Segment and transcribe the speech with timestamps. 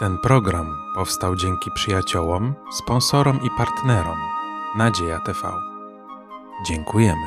[0.00, 4.18] Ten program powstał dzięki przyjaciołom, sponsorom i partnerom
[4.76, 5.38] Nadzieja TV.
[6.66, 7.26] Dziękujemy.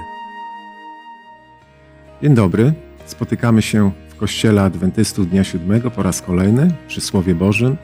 [2.21, 2.73] Dzień dobry.
[3.05, 7.77] Spotykamy się w Kościele Adwentystów Dnia Siódmego po raz kolejny przy Słowie Bożym.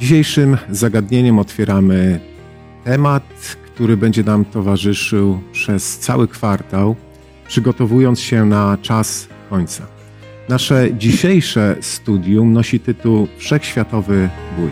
[0.00, 2.20] Dzisiejszym zagadnieniem otwieramy
[2.84, 6.96] temat, który będzie nam towarzyszył przez cały kwartał,
[7.48, 9.99] przygotowując się na czas końca.
[10.48, 14.70] Nasze dzisiejsze studium nosi tytuł Wszechświatowy bój.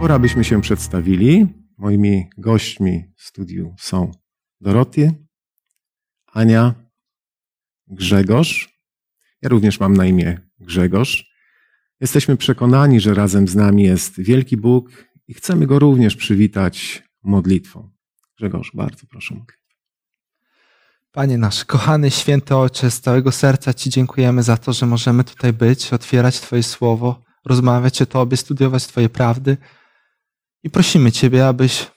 [0.00, 1.46] Pora byśmy się przedstawili.
[1.78, 4.10] Moimi gośćmi w studiu są
[4.60, 5.12] Doroty,
[6.32, 6.74] Ania,
[7.86, 8.78] Grzegorz.
[9.42, 11.31] Ja również mam na imię Grzegorz.
[12.02, 14.90] Jesteśmy przekonani, że razem z nami jest wielki Bóg
[15.28, 17.90] i chcemy Go również przywitać modlitwą.
[18.36, 19.34] Grzegorz, bardzo proszę.
[21.12, 25.52] Panie nasz, kochany święty Ojcze, z całego serca Ci dziękujemy za to, że możemy tutaj
[25.52, 29.56] być, otwierać Twoje słowo, rozmawiać o Tobie, studiować Twoje prawdy.
[30.62, 31.90] I prosimy Ciebie, abyś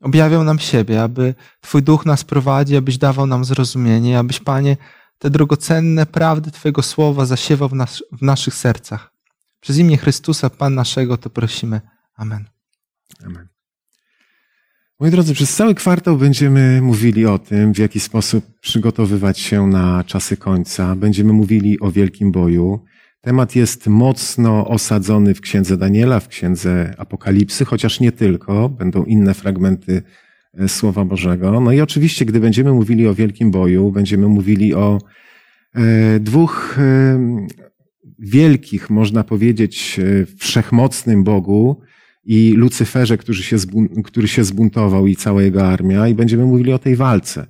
[0.00, 4.76] objawiał nam siebie, aby Twój duch nas prowadzi, abyś dawał nam zrozumienie, abyś, Panie,
[5.18, 9.17] te drogocenne prawdy Twojego słowa zasiewał w, nas, w naszych sercach.
[9.60, 11.80] Przez imię Chrystusa, Pan naszego, to prosimy.
[12.16, 12.44] Amen.
[13.26, 13.48] Amen.
[15.00, 20.04] Moi drodzy, przez cały kwartał będziemy mówili o tym, w jaki sposób przygotowywać się na
[20.04, 20.96] czasy końca.
[20.96, 22.84] Będziemy mówili o wielkim boju.
[23.20, 29.34] Temat jest mocno osadzony w księdze Daniela, w księdze Apokalipsy, chociaż nie tylko, będą inne
[29.34, 30.02] fragmenty
[30.54, 31.60] e, Słowa Bożego.
[31.60, 34.98] No i oczywiście, gdy będziemy mówili o wielkim boju, będziemy mówili o
[35.74, 37.18] e, dwóch e,
[38.18, 40.00] wielkich, można powiedzieć,
[40.38, 41.80] wszechmocnym Bogu
[42.24, 43.56] i Lucyferze, który się,
[44.04, 47.46] który się zbuntował i cała jego armia, i będziemy mówili o tej walce.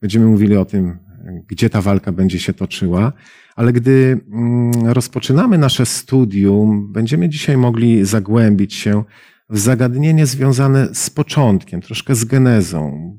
[0.00, 0.98] Będziemy mówili o tym,
[1.46, 3.12] gdzie ta walka będzie się toczyła.
[3.56, 9.04] Ale gdy mm, rozpoczynamy nasze studium, będziemy dzisiaj mogli zagłębić się
[9.50, 13.12] w zagadnienie związane z początkiem, troszkę z genezą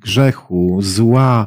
[0.00, 1.46] grzechu, zła.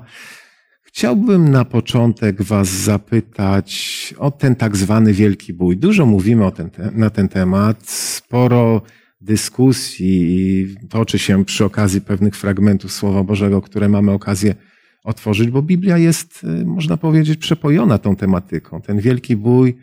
[0.95, 5.77] Chciałbym na początek Was zapytać o ten tak zwany wielki bój.
[5.77, 8.81] Dużo mówimy ten, na ten temat, sporo
[9.21, 14.55] dyskusji toczy się przy okazji pewnych fragmentów Słowa Bożego, które mamy okazję
[15.03, 18.81] otworzyć, bo Biblia jest, y, można powiedzieć, przepojona tą tematyką.
[18.81, 19.77] Ten wielki bój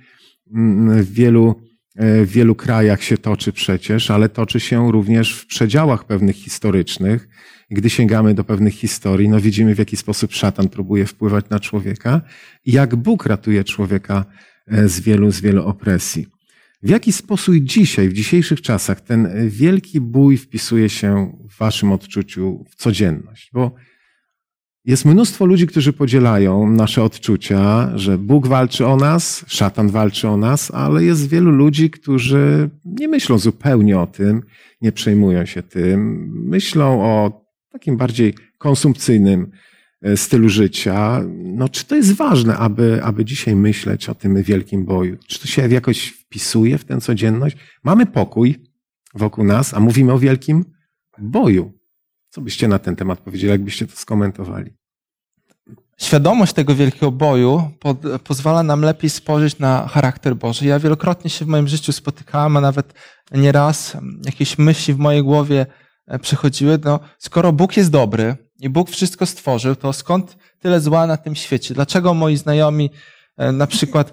[0.54, 1.54] mm, w wielu,
[2.03, 7.28] y, w wielu krajach się toczy przecież, ale toczy się również w przedziałach pewnych historycznych.
[7.70, 12.20] Gdy sięgamy do pewnych historii, no widzimy w jaki sposób szatan próbuje wpływać na człowieka
[12.64, 14.25] i jak Bóg ratuje człowieka
[14.66, 16.26] e, z wielu, z wielu opresji.
[16.82, 22.64] W jaki sposób dzisiaj, w dzisiejszych czasach, ten wielki bój wpisuje się w Waszym odczuciu
[22.70, 23.50] w codzienność?
[23.53, 23.75] Bo
[24.84, 30.37] jest mnóstwo ludzi, którzy podzielają nasze odczucia, że Bóg walczy o nas, szatan walczy o
[30.37, 34.42] nas, ale jest wielu ludzi, którzy nie myślą zupełnie o tym,
[34.81, 37.41] nie przejmują się tym, myślą o
[37.72, 39.50] takim bardziej konsumpcyjnym
[40.03, 41.20] e, stylu życia.
[41.28, 45.16] No, czy to jest ważne, aby, aby dzisiaj myśleć o tym wielkim boju?
[45.26, 47.56] Czy to się jakoś wpisuje w tę codzienność?
[47.84, 48.70] Mamy pokój
[49.14, 50.64] wokół nas, a mówimy o wielkim
[51.19, 51.72] boju.
[52.31, 54.70] Co byście na ten temat powiedzieli, jakbyście to skomentowali?
[55.98, 60.66] Świadomość tego wielkiego boju pod, pozwala nam lepiej spojrzeć na charakter Boży.
[60.66, 62.94] Ja wielokrotnie się w moim życiu spotykałem, a nawet
[63.32, 65.66] nieraz jakieś myśli w mojej głowie
[66.19, 66.78] przychodziły.
[66.84, 71.34] No, skoro Bóg jest dobry i Bóg wszystko stworzył, to skąd tyle zła na tym
[71.34, 71.75] świecie?
[71.75, 72.91] Dlaczego moi znajomi,
[73.37, 74.12] e, na przykład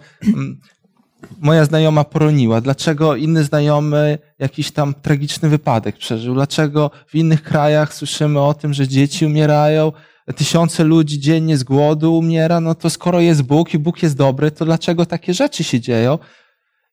[1.41, 2.61] moja znajoma poroniła?
[2.61, 6.33] Dlaczego inny znajomy jakiś tam tragiczny wypadek przeżył?
[6.33, 9.91] Dlaczego w innych krajach słyszymy o tym, że dzieci umierają,
[10.35, 12.59] tysiące ludzi dziennie z głodu umiera?
[12.59, 16.19] No to skoro jest Bóg i Bóg jest dobry, to dlaczego takie rzeczy się dzieją?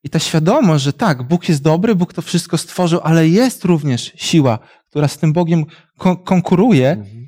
[0.05, 4.11] I ta świadomość, że tak, Bóg jest dobry, Bóg to wszystko stworzył, ale jest również
[4.15, 4.59] siła,
[4.89, 5.65] która z tym Bogiem
[5.97, 7.27] kon konkuruje mhm.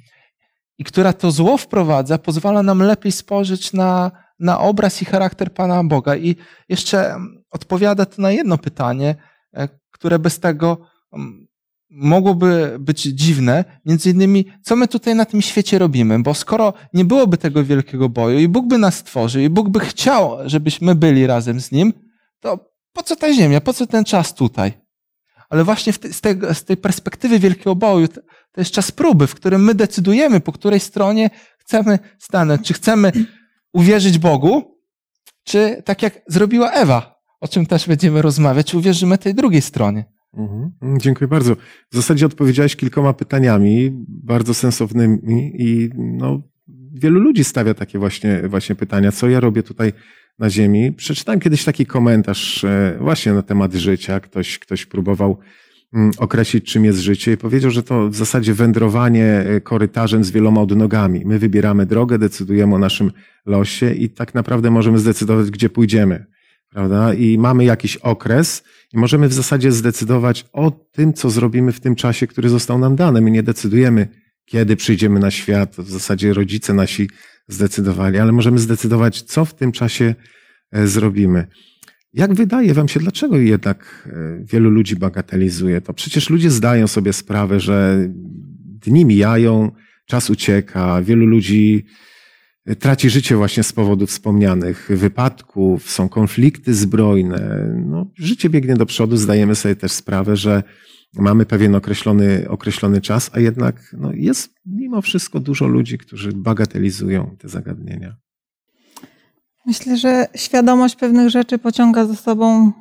[0.77, 5.83] i która to zło wprowadza, pozwala nam lepiej spojrzeć na, na obraz i charakter Pana
[5.83, 6.15] Boga.
[6.15, 6.35] I
[6.69, 9.15] jeszcze mm, odpowiada to na jedno pytanie,
[9.53, 10.77] e, które bez tego
[11.13, 11.47] mm,
[11.89, 17.05] mogłoby być dziwne, między innymi, co my tutaj na tym świecie robimy, bo skoro nie
[17.05, 21.27] byłoby tego wielkiego boju i Bóg by nas stworzył i Bóg by chciał, żebyśmy byli
[21.27, 21.93] razem z Nim,
[22.39, 24.73] to po co ta ziemia, po co ten czas tutaj?
[25.49, 28.21] Ale właśnie z, tej, z tej perspektywy wielkiego boju to,
[28.51, 31.29] to jest czas próby, w którym my decydujemy, po której stronie
[31.59, 32.67] chcemy stanąć.
[32.67, 33.11] Czy chcemy
[33.73, 34.81] uwierzyć Bogu,
[35.43, 40.05] czy tak jak zrobiła Ewa, o czym też będziemy rozmawiać, uwierzymy tej drugiej stronie.
[40.33, 40.71] Mhm.
[40.99, 41.55] Dziękuję bardzo.
[41.91, 46.41] W zasadzie odpowiedziałeś kilkoma pytaniami, bardzo sensownymi i no,
[46.93, 49.93] wielu ludzi stawia takie właśnie, właśnie pytania, co ja robię tutaj
[50.39, 50.91] na ziemi.
[50.91, 54.19] Przeczytałem kiedyś taki komentarz e, właśnie na temat życia.
[54.19, 55.37] Ktoś, ktoś próbował
[55.93, 60.31] mm, określić, czym jest życie i powiedział, że to w zasadzie wędrowanie e, korytarzem z
[60.31, 61.25] wieloma odnogami.
[61.25, 63.11] My wybieramy drogę, decydujemy o naszym
[63.45, 66.25] losie i tak naprawdę możemy zdecydować, gdzie pójdziemy.
[66.69, 67.13] Prawda?
[67.13, 68.63] I mamy jakiś okres
[68.93, 72.95] i możemy w zasadzie zdecydować o tym, co zrobimy w tym czasie, który został nam
[72.95, 73.21] dany.
[73.21, 74.07] My nie decydujemy,
[74.45, 75.75] kiedy przyjdziemy na świat.
[75.77, 77.09] W zasadzie rodzice nasi
[77.47, 80.15] zdecydowali, ale możemy zdecydować, co w tym czasie
[80.71, 81.47] e, zrobimy.
[82.13, 85.93] Jak wydaje Wam się, dlaczego jednak e, wielu ludzi bagatelizuje to?
[85.93, 88.07] Przecież ludzie zdają sobie sprawę, że
[88.85, 89.71] dni mijają,
[90.05, 91.85] czas ucieka, wielu ludzi
[92.65, 97.71] e, traci życie właśnie z powodu wspomnianych wypadków, są konflikty zbrojne.
[97.85, 100.63] No, życie biegnie do przodu, zdajemy sobie też sprawę, że
[101.13, 107.35] mamy pewien określony, określony czas, a jednak no, jest mimo wszystko dużo ludzi, którzy bagatelizują
[107.39, 108.15] te zagadnienia.
[109.65, 112.71] Myślę, że świadomość pewnych rzeczy pociąga za sobą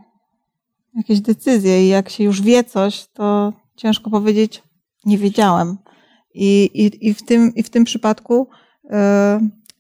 [0.97, 4.63] jakieś decyzje i jak się już wie coś, to ciężko powiedzieć,
[5.05, 5.77] nie wiedziałem.
[6.35, 8.49] I, i, i, w, tym, i w tym przypadku
[8.85, 8.89] y,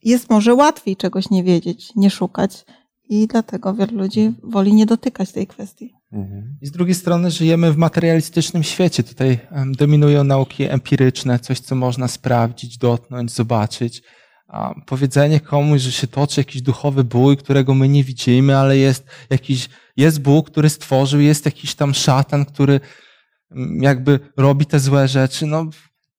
[0.02, 2.64] jest może łatwiej czegoś nie wiedzieć, nie szukać.
[3.08, 5.94] I dlatego wielu ludzi woli nie dotykać tej kwestii.
[6.16, 6.56] Mhm.
[6.60, 9.02] I z drugiej strony żyjemy w materialistycznym świecie.
[9.02, 9.38] Tutaj
[9.78, 14.02] dominują nauki empiryczne, coś, co można sprawdzić, dotknąć, zobaczyć.
[14.48, 19.06] A powiedzenie komuś, że się toczy jakiś duchowy bój, którego my nie widzimy, ale jest
[19.30, 22.80] jakiś, jest Bóg, który stworzył, jest jakiś tam szatan, który
[23.80, 25.46] jakby robi te złe rzeczy.
[25.46, 25.66] No,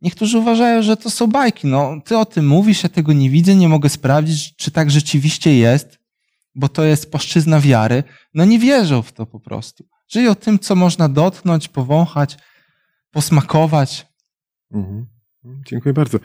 [0.02, 1.68] niektórzy uważają, że to są bajki.
[1.68, 5.58] No, ty o tym mówisz, ja tego nie widzę, nie mogę sprawdzić, czy tak rzeczywiście
[5.58, 6.00] jest
[6.58, 9.86] bo to jest płaszczyzna wiary, no nie wierzą w to po prostu.
[10.10, 12.38] Żyją tym, co można dotknąć, powąchać,
[13.12, 14.08] posmakować.
[14.72, 15.06] Mhm.
[15.66, 16.18] Dziękuję bardzo.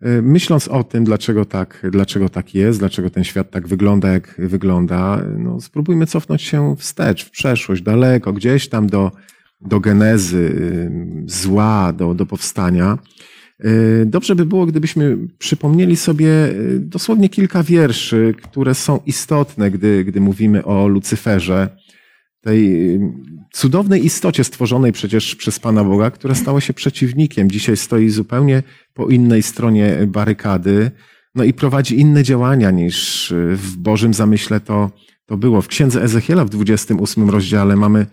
[0.00, 4.34] E, myśląc o tym, dlaczego tak, dlaczego tak jest, dlaczego ten świat tak wygląda, jak
[4.38, 9.12] wygląda, no spróbujmy cofnąć się wstecz, w przeszłość, daleko, gdzieś tam do,
[9.60, 10.90] do genezy
[11.26, 12.98] zła, do, do powstania.
[13.64, 20.04] E, dobrze by było, gdybyśmy przypomnieli sobie e, dosłownie kilka wierszy, które są istotne, gdy,
[20.04, 21.76] gdy mówimy o Lucyferze,
[22.40, 23.12] tej e,
[23.52, 27.50] cudownej istocie stworzonej przecież przez Pana Boga, która stała się przeciwnikiem.
[27.50, 28.62] Dzisiaj stoi zupełnie
[28.94, 30.90] po innej stronie barykady,
[31.34, 34.90] no i prowadzi inne działania niż w Bożym zamyśle to,
[35.26, 35.62] to było.
[35.62, 38.06] W księdze Ezechiela w 28 rozdziale mamy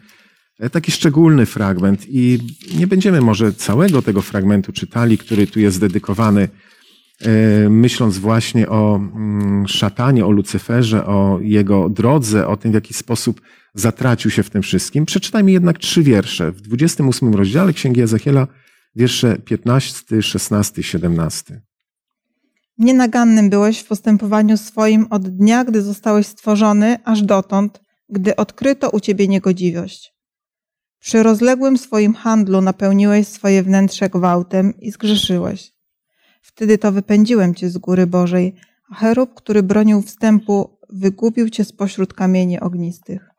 [0.70, 2.40] taki szczególny fragment i
[2.78, 6.50] nie będziemy może całego tego fragmentu czytali, który tu jest dedykowany,
[7.22, 12.94] e, myśląc właśnie o mm, szatanie, o Lucyferze, o jego drodze, o tym, w jaki
[12.94, 13.42] sposób
[13.74, 15.06] zatracił się w tym wszystkim.
[15.06, 16.52] Przeczytajmy jednak trzy wiersze.
[16.52, 18.48] W 28 rozdziale Księgi Ezechiela,
[18.96, 21.62] wiersze 15, 16 17.
[22.78, 29.00] Nienagannym byłeś w postępowaniu swoim od dnia, gdy zostałeś stworzony, aż dotąd, gdy odkryto u
[29.00, 30.21] ciebie niegodziwość.
[31.02, 35.72] Przy rozległym swoim handlu napełniłeś swoje wnętrze gwałtem i zgrzeszyłeś.
[36.42, 38.56] Wtedy to wypędziłem cię z góry Bożej,
[38.92, 43.30] a cherub, który bronił wstępu, wygubił cię spośród kamieni ognistych.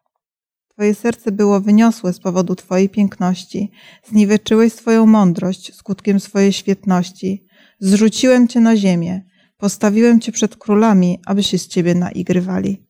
[0.68, 3.70] Twoje serce było wyniosłe z powodu Twojej piękności,
[4.04, 7.46] zniweczyłeś swoją mądrość skutkiem swojej świetności,
[7.81, 9.22] zrzuciłem Cię na ziemię,
[9.56, 12.86] postawiłem Cię przed królami, aby się z Ciebie naigrywali.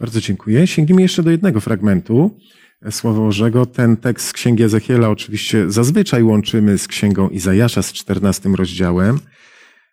[0.00, 0.66] Bardzo dziękuję.
[0.66, 2.38] Sięgnijmy jeszcze do jednego fragmentu.
[2.90, 3.66] Słowa Bożego.
[3.66, 9.20] Ten tekst z Księgi Ezechiela oczywiście zazwyczaj łączymy z Księgą Izajasza z 14 rozdziałem.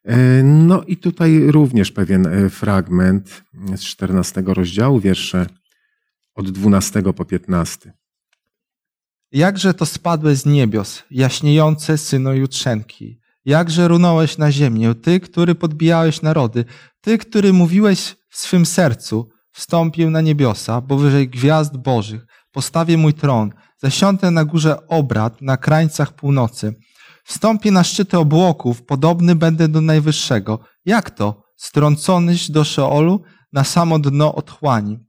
[0.03, 3.43] E, no i tutaj również pewien e, fragment
[3.75, 5.45] z 14 rozdziału, wiersze
[6.35, 7.93] od 12 po 15.
[9.31, 13.19] Jakże to spadłeś z niebios, jaśniejące syno jutrzenki.
[13.45, 16.65] Jakże runąłeś na ziemię, ty, który podbijałeś narody,
[17.01, 22.26] ty, który mówiłeś w swym sercu, wstąpił na niebiosa, bo wyżej gwiazd bożych,
[22.57, 26.75] postawię mój tron, zasiądę na górze obrad na krańcach północy.
[27.25, 30.59] Wstąpię na szczyty obłoków, podobny będę do Najwyższego.
[30.85, 31.43] Jak to?
[31.55, 33.23] Strąconyś do Szeolu,
[33.53, 34.99] na samo dno otchłani.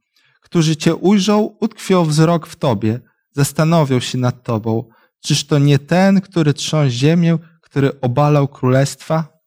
[0.41, 2.99] Którzy Cię ujrzą, utkwią wzrok w Tobie,
[3.31, 4.89] zastanowią się nad Tobą.
[5.23, 9.38] Czyż to nie ten, który trząsł ziemię, który obalał królestwa?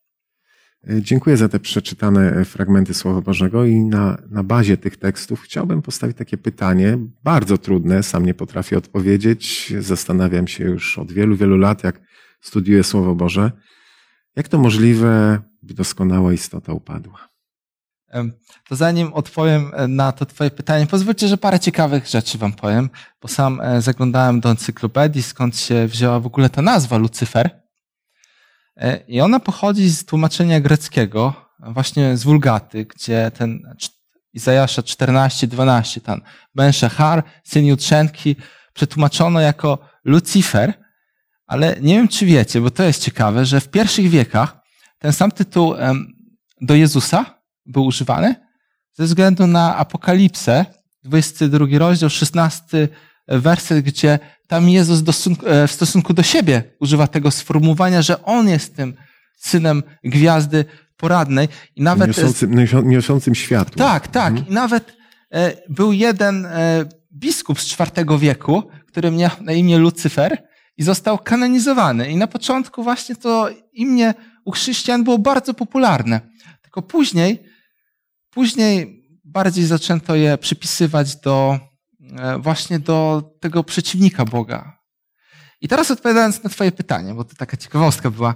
[0.90, 5.40] E, dziękuję za te przeczytane e, fragmenty Słowa Bożego i na, na bazie tych tekstów
[5.40, 9.72] chciałbym postawić takie pytanie, bardzo trudne, sam nie potrafię odpowiedzieć.
[9.78, 12.00] Zastanawiam się już od wielu, wielu lat, jak
[12.40, 13.52] studiuję Słowo Boże.
[14.36, 17.28] Jak to możliwe, by doskonała istota upadła?
[18.68, 22.90] To zanim odpowiem na to Twoje pytanie, pozwólcie, że parę ciekawych rzeczy Wam powiem,
[23.22, 27.61] bo sam zaglądałem do encyklopedii, skąd się wzięła w ogóle ta nazwa Lucyfer.
[29.08, 33.62] I ona pochodzi z tłumaczenia greckiego, właśnie z Wulgaty, gdzie ten
[34.32, 36.20] Izajasza 14-12, tam
[36.54, 38.36] Ben Shahar, syn Jutrzenki,
[38.74, 40.74] przetłumaczono jako Lucifer,
[41.46, 44.56] ale nie wiem, czy wiecie, bo to jest ciekawe, że w pierwszych wiekach
[44.98, 45.74] ten sam tytuł
[46.60, 47.24] do Jezusa
[47.66, 48.34] był używany
[48.92, 50.66] ze względu na Apokalipsę,
[51.04, 52.88] 22 rozdział, 16
[53.28, 55.02] werset, gdzie tam Jezus
[55.46, 58.94] e, w stosunku do siebie używa tego sformułowania, że On jest tym
[59.38, 60.64] synem gwiazdy
[60.96, 61.48] poradnej.
[61.76, 63.76] I nawet niosącym, niosącym światło.
[63.76, 64.30] Tak, tak.
[64.30, 64.48] Mhm.
[64.48, 64.96] I nawet
[65.32, 70.42] e, był jeden e, biskup z IV wieku, który miał na imię Lucyfer
[70.76, 72.10] i został kanonizowany.
[72.10, 74.14] I na początku właśnie to imię
[74.44, 76.20] u chrześcijan było bardzo popularne.
[76.62, 77.42] Tylko później,
[78.30, 81.60] później bardziej zaczęto je przypisywać do
[82.38, 84.78] właśnie do tego przeciwnika Boga.
[85.60, 88.34] I teraz odpowiadając na twoje pytanie, bo to taka ciekawostka była.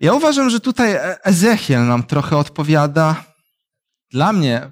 [0.00, 3.24] Ja uważam, że tutaj Ezechiel nam trochę odpowiada.
[4.10, 4.70] Dla mnie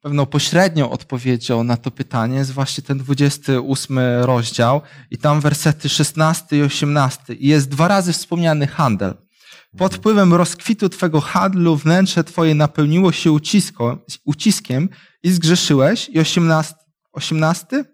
[0.00, 6.58] pewną pośrednią odpowiedzią na to pytanie jest właśnie ten 28 rozdział i tam wersety 16
[6.58, 7.34] i 18.
[7.34, 9.14] I jest dwa razy wspomniany handel.
[9.78, 14.88] Pod wpływem rozkwitu Twego handlu wnętrze Twoje napełniło się ucisko, uciskiem
[15.22, 16.08] i zgrzeszyłeś.
[16.08, 16.74] I 18,
[17.12, 17.84] 18.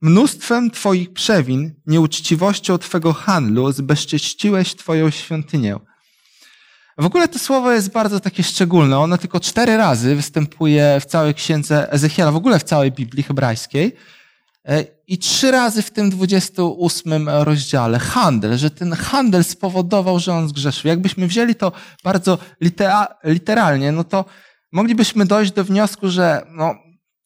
[0.00, 5.76] Mnóstwem Twoich przewin, nieuczciwością Twego handlu zbezcześciłeś Twoją świątynię.
[6.98, 8.98] W ogóle to słowo jest bardzo takie szczególne.
[8.98, 13.96] Ono tylko cztery razy występuje w całej księdze Ezechiela, w ogóle w całej Biblii hebrajskiej.
[14.68, 20.48] E, I trzy razy w tym 28 rozdziale handel, że ten handel spowodował, że on
[20.48, 20.88] zgrzeszył.
[20.88, 21.72] Jakbyśmy wzięli to
[22.04, 22.38] bardzo
[23.24, 24.24] literalnie, no to
[24.72, 26.74] moglibyśmy dojść do wniosku, że no,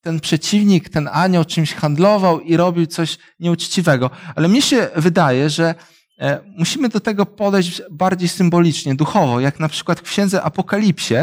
[0.05, 4.11] ten przeciwnik, ten anioł czymś handlował i robił coś nieuczciwego.
[4.35, 5.75] Ale mi się wydaje, że
[6.21, 11.15] e, musimy do tego podejść bardziej symbolicznie, duchowo, jak na przykład w księdze Apokalipsie,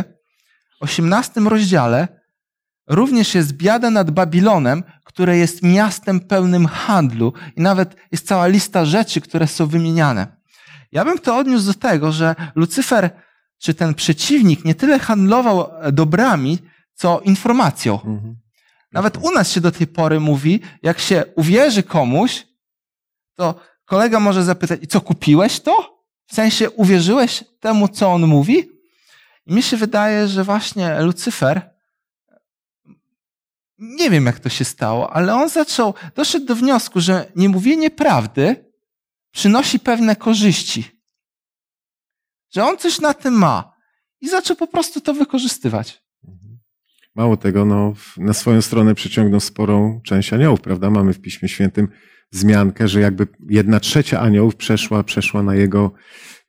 [0.80, 2.08] 18 rozdziale,
[2.88, 8.86] również jest biada nad Babilonem, które jest miastem pełnym handlu i nawet jest cała lista
[8.86, 10.28] rzeczy, które są wymieniane.
[10.92, 13.10] Ja bym to odniósł do tego, że Lucyfer,
[13.58, 16.60] czy ten przeciwnik, nie tyle handlował dobrami,
[16.94, 17.94] co informacją.
[17.94, 18.36] Mhm.
[18.92, 22.48] Nawet u nas się do tej pory mówi, jak się uwierzy komuś,
[23.36, 23.56] to
[23.86, 26.04] kolega może zapytać, i co, kupiłeś to?
[26.28, 28.70] W sensie uwierzyłeś temu, co on mówi?
[29.46, 31.72] I mi się wydaje, że właśnie Lucyfer,
[33.78, 38.72] nie wiem jak to się stało, ale on zaczął, doszedł do wniosku, że niemówienie prawdy
[39.32, 41.02] przynosi pewne korzyści.
[42.54, 43.74] Że on coś na tym ma.
[44.22, 46.04] I zaczął po prostu to wykorzystywać.
[47.16, 50.90] Mało tego, no, na swoją stronę przyciągnął sporą część aniołów, prawda?
[50.90, 51.88] Mamy w Piśmie Świętym
[52.32, 55.92] wzmiankę, że jakby jedna trzecia aniołów przeszła, przeszła na jego,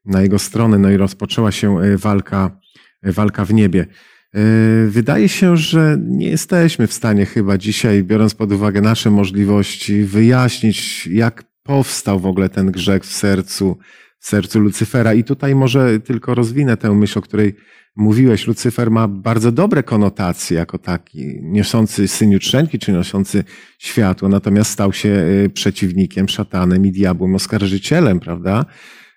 [0.05, 2.61] na jego stronę, no i rozpoczęła się e, walka,
[3.03, 3.87] e, walka w niebie.
[4.35, 4.41] E,
[4.87, 11.07] wydaje się, że nie jesteśmy w stanie chyba dzisiaj, biorąc pod uwagę nasze możliwości, wyjaśnić,
[11.07, 13.79] jak powstał w ogóle ten grzech w sercu,
[14.19, 15.15] w sercu Lucyfera.
[15.15, 17.55] I tutaj może tylko rozwinę tę myśl, o której
[17.97, 23.45] mówiłeś, Lucyfer ma bardzo dobre konotacje jako taki, niosący syn jutrzenki, czy niosący
[23.79, 28.65] światło, natomiast stał się y, przeciwnikiem, szatanem i diabłem, oskarżycielem, prawda?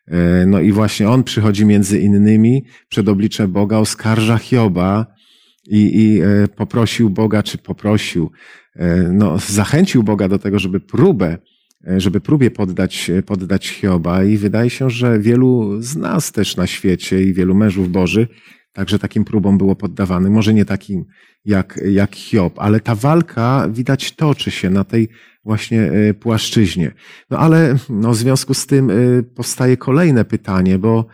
[0.07, 5.05] Y, no i właśnie on przychodzi między innymi przed oblicze Boga, oskarża Hioba
[5.67, 8.31] i, i y, poprosił Boga, czy poprosił,
[9.11, 11.37] no zachęcił Boga do tego, żeby próbę
[11.97, 17.23] żeby próbie poddać, poddać Hioba i wydaje się, że wielu z nas też na świecie
[17.23, 18.27] i wielu mężów Boży
[18.75, 20.29] Także takim próbom było poddawany.
[20.29, 21.05] Może nie takim
[21.45, 25.09] jak, jak Hiob, ale ta walka widać toczy się na tej
[25.43, 26.91] właśnie e, płaszczyźnie.
[27.29, 31.05] No ale no, w związku z tym e, powstaje kolejne pytanie, bo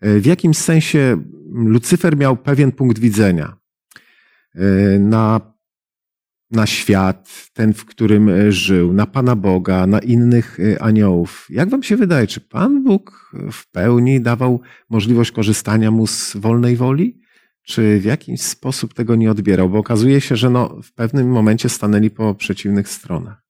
[0.00, 1.22] e, w jakim sensie
[1.52, 3.56] Lucyfer miał pewien punkt widzenia
[4.98, 5.40] na
[6.50, 11.46] na świat, ten, w którym e, żył, na Pana Boga, na innych e, aniołów.
[11.50, 16.76] Jak Wam się wydaje, czy Pan Bóg w pełni dawał możliwość korzystania mu z wolnej
[16.76, 17.20] woli?
[17.62, 19.68] Czy w jakiś sposób tego nie odbierał?
[19.68, 23.42] Bo okazuje się, że no, w pewnym momencie stanęli po przeciwnych stronach.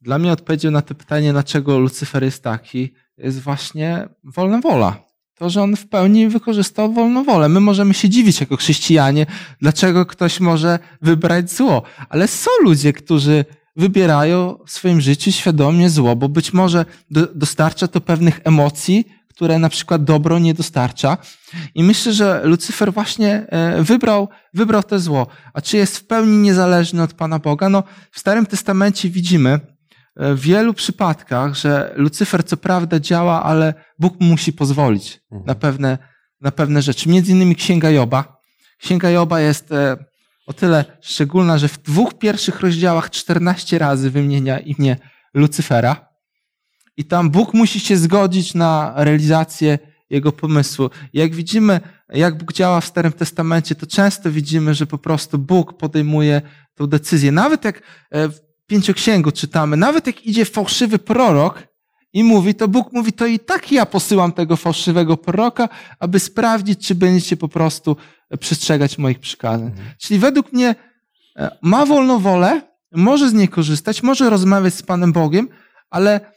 [0.00, 5.50] Dla mnie odpowiedzią na to pytanie, dlaczego Lucyfer jest taki, jest właśnie wolna wola to,
[5.50, 7.48] że on w pełni wykorzystał wolną wolę.
[7.48, 9.26] My możemy się dziwić jako chrześcijanie,
[9.60, 13.44] dlaczego ktoś może wybrać zło, ale są ludzie, którzy
[13.76, 16.84] wybierają w swoim życiu świadomie zło, bo być może
[17.34, 21.18] dostarcza to pewnych emocji, które na przykład dobro nie dostarcza.
[21.74, 25.26] I myślę, że Lucyfer właśnie e, wybrał, wybrał te zło.
[25.54, 27.68] A czy jest w pełni niezależny od Pana Boga?
[27.68, 29.60] No, w Starym Testamencie widzimy
[30.16, 35.46] w wielu przypadkach, że Lucyfer co prawda działa, ale Bóg mu musi pozwolić Mhm.
[35.46, 35.98] na pewne,
[36.40, 37.08] na pewne rzeczy.
[37.08, 38.36] Między innymi Księga Joba.
[38.78, 39.96] Księga Joba jest e,
[40.46, 44.96] o tyle szczególna, że w dwóch pierwszych rozdziałach 14 razy wymienia imię
[45.34, 46.08] Lucyfera.
[46.96, 49.78] I tam Bóg musi się zgodzić na realizację
[50.10, 50.90] jego pomysłu.
[51.12, 55.78] Jak widzimy, jak Bóg działa w Starym Testamencie, to często widzimy, że po prostu Bóg
[55.78, 56.42] podejmuje
[56.74, 57.32] tę decyzję.
[57.32, 57.82] Nawet jak
[58.14, 58.28] e,
[58.72, 61.62] Pięcioksięgu czytamy, nawet jak idzie fałszywy prorok
[62.12, 66.86] i mówi, to Bóg mówi, to i tak ja posyłam tego fałszywego proroka, aby sprawdzić,
[66.86, 67.96] czy będziecie po prostu
[68.40, 69.72] przestrzegać moich przykazań.
[69.98, 70.74] Czyli według mnie
[71.36, 72.62] e, ma wolną wolę,
[72.92, 75.48] może z niej korzystać, może rozmawiać z Panem Bogiem,
[75.90, 76.32] ale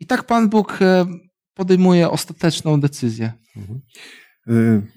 [0.00, 1.06] i tak Pan Bóg e,
[1.54, 3.32] podejmuje ostateczną decyzję.
[3.56, 3.60] Y,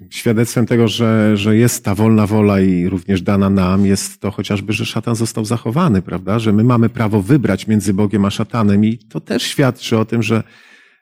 [0.10, 4.74] Świadectwem tego, że, że jest ta wolna wola i również dana nam, jest to chociażby,
[4.74, 6.40] że szatan został zachowany, prawda?
[6.40, 10.24] Że my mamy prawo wybrać między Bogiem a szatanem i to też świadczy o tym,
[10.24, 10.44] że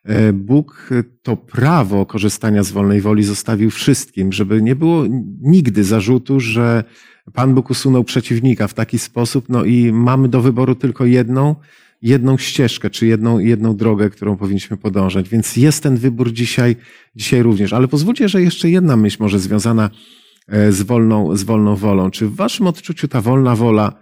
[0.04, 0.90] e, Bóg
[1.22, 5.06] to prawo korzystania z wolnej woli zostawił wszystkim, żeby nie było
[5.42, 6.84] nigdy zarzutu, że
[7.34, 11.56] Pan Bóg usunął przeciwnika w taki sposób, no i mamy do wyboru tylko jedną,
[12.03, 15.29] jedną ścieżkę, czy jedną, jedną drogę, którą powinniśmy podążać.
[15.29, 16.75] Więc jest ten wybór dzisiaj,
[17.15, 17.74] dzisiaj również.
[17.74, 19.89] Ale pozwólcie, że jeszcze jedna myśl może związana
[20.48, 22.12] e, z wolną, z wolną wolą.
[22.12, 23.93] Czy w waszym odczuciu ta wolna wola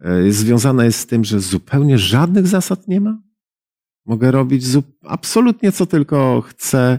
[0.00, 3.18] e, związana jest z tym, że zupełnie żadnych zasad nie ma?
[4.06, 4.64] Mogę robić
[5.02, 6.98] absolutnie co tylko chcę,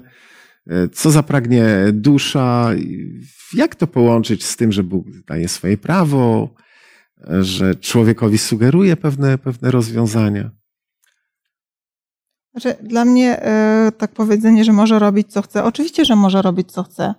[0.67, 2.71] e, co zapragnie dusza.
[3.53, 6.55] Jak to połączyć z tym, że Bóg daje swoje prawo,
[7.41, 10.51] że człowiekowi sugeruje pewne, pewne rozwiązania?
[12.51, 16.71] Znaczy, dla mnie e, tak powiedzenie, że może robić co chce, oczywiście, że może robić
[16.71, 17.15] co chce,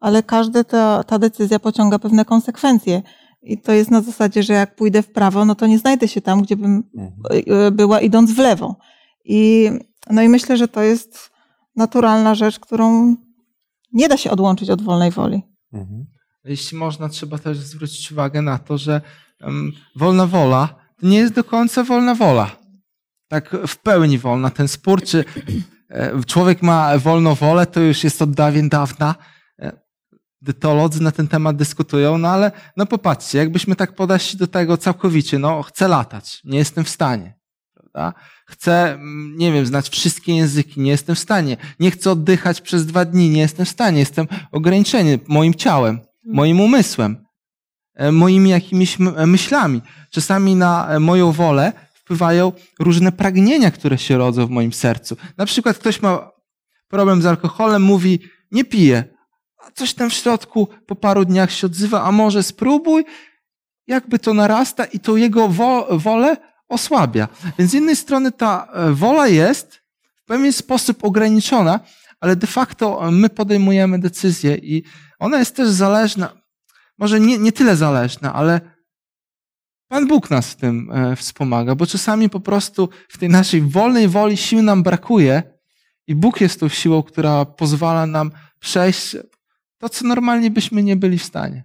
[0.00, 3.02] ale każda ta, ta decyzja pociąga pewne konsekwencje.
[3.42, 6.20] I to jest na zasadzie, że jak pójdę w prawo, no to nie znajdę się
[6.20, 6.82] tam, gdzie bym
[7.46, 8.76] e, była idąc w lewo.
[9.24, 9.70] I,
[10.10, 11.30] no i myślę, że to jest
[11.76, 13.16] naturalna rzecz, którą
[13.92, 15.42] nie da się odłączyć od wolnej woli.
[15.72, 16.06] Mhm.
[16.44, 19.00] Jeśli można, trzeba też zwrócić uwagę na to, że
[19.96, 22.56] wolna wola to nie jest do końca wolna wola.
[23.28, 24.50] Tak w pełni wolna.
[24.50, 25.24] Ten spór, czy
[25.90, 29.14] e, człowiek ma wolną wolę, to już jest od dawien dawna.
[29.58, 29.72] E,
[30.42, 35.38] Dytolodzy na ten temat dyskutują, no ale no popatrzcie, jakbyśmy tak podeszli do tego całkowicie,
[35.38, 37.34] no chcę latać, nie jestem w stanie.
[37.74, 38.14] Prawda?
[38.46, 38.98] Chcę,
[39.36, 41.56] nie wiem, znać wszystkie języki, nie jestem w stanie.
[41.80, 43.98] Nie chcę oddychać przez dwa dni, nie jestem w stanie.
[43.98, 47.23] Jestem ograniczony moim ciałem, moim umysłem,
[48.12, 49.82] moimi jakimiś m- myślami.
[50.10, 55.16] Czasami na e, moją wolę wpływają różne pragnienia, które się rodzą w moim sercu.
[55.36, 56.30] Na przykład ktoś ma
[56.88, 59.04] problem z alkoholem, mówi, nie piję,
[59.66, 63.04] a coś tam w środku po paru dniach się odzywa, a może spróbuj,
[63.86, 66.36] jakby to narasta i to jego wo- wolę
[66.68, 67.28] osłabia.
[67.58, 69.80] Więc z jednej strony ta e, wola jest
[70.22, 71.80] w pewien sposób ograniczona,
[72.20, 74.82] ale de facto e, my podejmujemy decyzję i
[75.18, 76.32] ona jest też zależna,
[76.98, 78.60] może nie, nie tyle zależna, ale
[79.88, 84.08] Pan Bóg nas w tym e, wspomaga, bo czasami po prostu w tej naszej wolnej
[84.08, 85.42] woli sił nam brakuje
[86.06, 88.30] i Bóg jest tą siłą, która pozwala nam
[88.60, 89.16] przejść
[89.84, 91.64] to, co normalnie byśmy nie byli w stanie.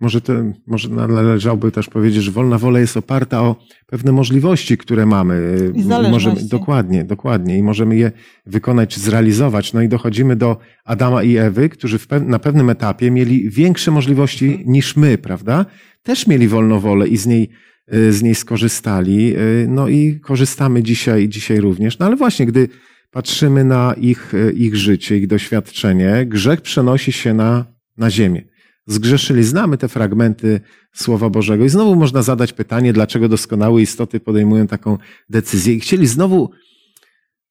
[0.00, 0.32] Może, to,
[0.66, 5.58] może należałoby też powiedzieć, że wolna wola jest oparta o pewne możliwości, które mamy.
[5.74, 5.84] I.
[6.10, 7.58] Możemy, dokładnie, dokładnie.
[7.58, 8.12] I możemy je
[8.46, 9.72] wykonać zrealizować.
[9.72, 13.90] No i dochodzimy do Adama i Ewy, którzy w pew- na pewnym etapie mieli większe
[13.90, 15.66] możliwości niż my, prawda?
[16.02, 17.48] Też mieli wolną wolę i z niej,
[17.94, 19.36] y, z niej skorzystali.
[19.36, 21.98] Y, No i korzystamy dzisiaj, dzisiaj również.
[21.98, 22.68] No ale właśnie, gdy
[23.16, 27.64] patrzymy na ich, y, ich życie, ich doświadczenie, grzech przenosi się na,
[27.96, 28.42] na ziemię.
[28.86, 29.44] Zgrzeszyli.
[29.44, 30.60] Znamy te fragmenty
[30.92, 31.64] Słowa Bożego.
[31.64, 34.98] I znowu można zadać pytanie, dlaczego doskonałe istoty podejmują taką
[35.30, 35.74] decyzję.
[35.74, 36.50] I chcieli znowu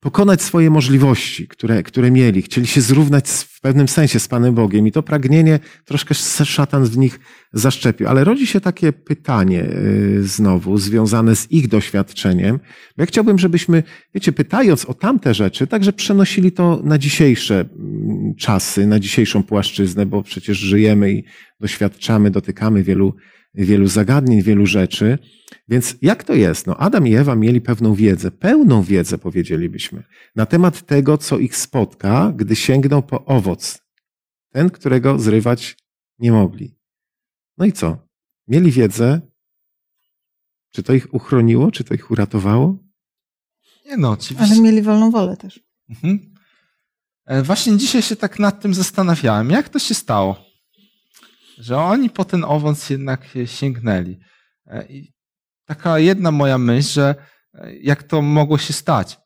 [0.05, 2.41] pokonać swoje możliwości, które, które mieli.
[2.41, 6.15] Chcieli się zrównać z- w pewnym sensie z Panem Bogiem i to pragnienie troszkę
[6.45, 7.19] szatan w nich
[7.53, 8.07] zaszczepił.
[8.07, 12.57] Ale rodzi się takie pytanie y, znowu, związane z ich doświadczeniem.
[12.97, 18.35] Bo ja chciałbym, żebyśmy, wiecie, pytając o tamte rzeczy, także przenosili to na dzisiejsze mm,
[18.39, 21.23] czasy, na dzisiejszą płaszczyznę, bo przecież żyjemy i
[21.59, 23.13] doświadczamy, dotykamy wielu,
[23.63, 25.17] wielu zagadnień, wielu rzeczy.
[25.67, 26.67] Więc jak to jest?
[26.67, 30.03] No, Adam i Ewa mieli pewną wiedzę, pełną wiedzę, powiedzielibyśmy,
[30.35, 33.81] na temat tego, co ich spotka, gdy sięgną po owoc.
[34.51, 35.77] Ten, którego zrywać
[36.19, 36.77] nie mogli.
[37.57, 38.07] No i co?
[38.47, 39.21] Mieli wiedzę.
[40.71, 41.71] Czy to ich uchroniło?
[41.71, 42.77] Czy to ich uratowało?
[43.85, 44.53] Nie no, oczywiście.
[44.53, 45.59] Ale mieli wolną wolę też.
[45.89, 46.33] Mhm.
[47.25, 50.45] E, właśnie dzisiaj się tak nad tym zastanawiałem, jak to się stało,
[51.57, 54.19] że oni po ten owoc jednak sięgnęli.
[54.67, 55.13] E, I
[55.65, 57.15] taka jedna moja myśl, że
[57.53, 59.17] e, jak to mogło się stać,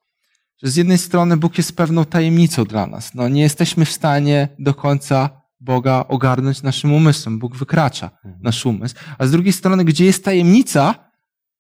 [0.63, 3.13] że z jednej strony Bóg jest pewną tajemnicą dla nas.
[3.15, 7.39] No, nie jesteśmy w stanie do końca Boga ogarnąć naszym umysłem.
[7.39, 8.41] Bóg wykracza Mhm.
[8.43, 8.95] nasz umysł.
[9.17, 11.09] A z drugiej strony, gdzie jest tajemnica,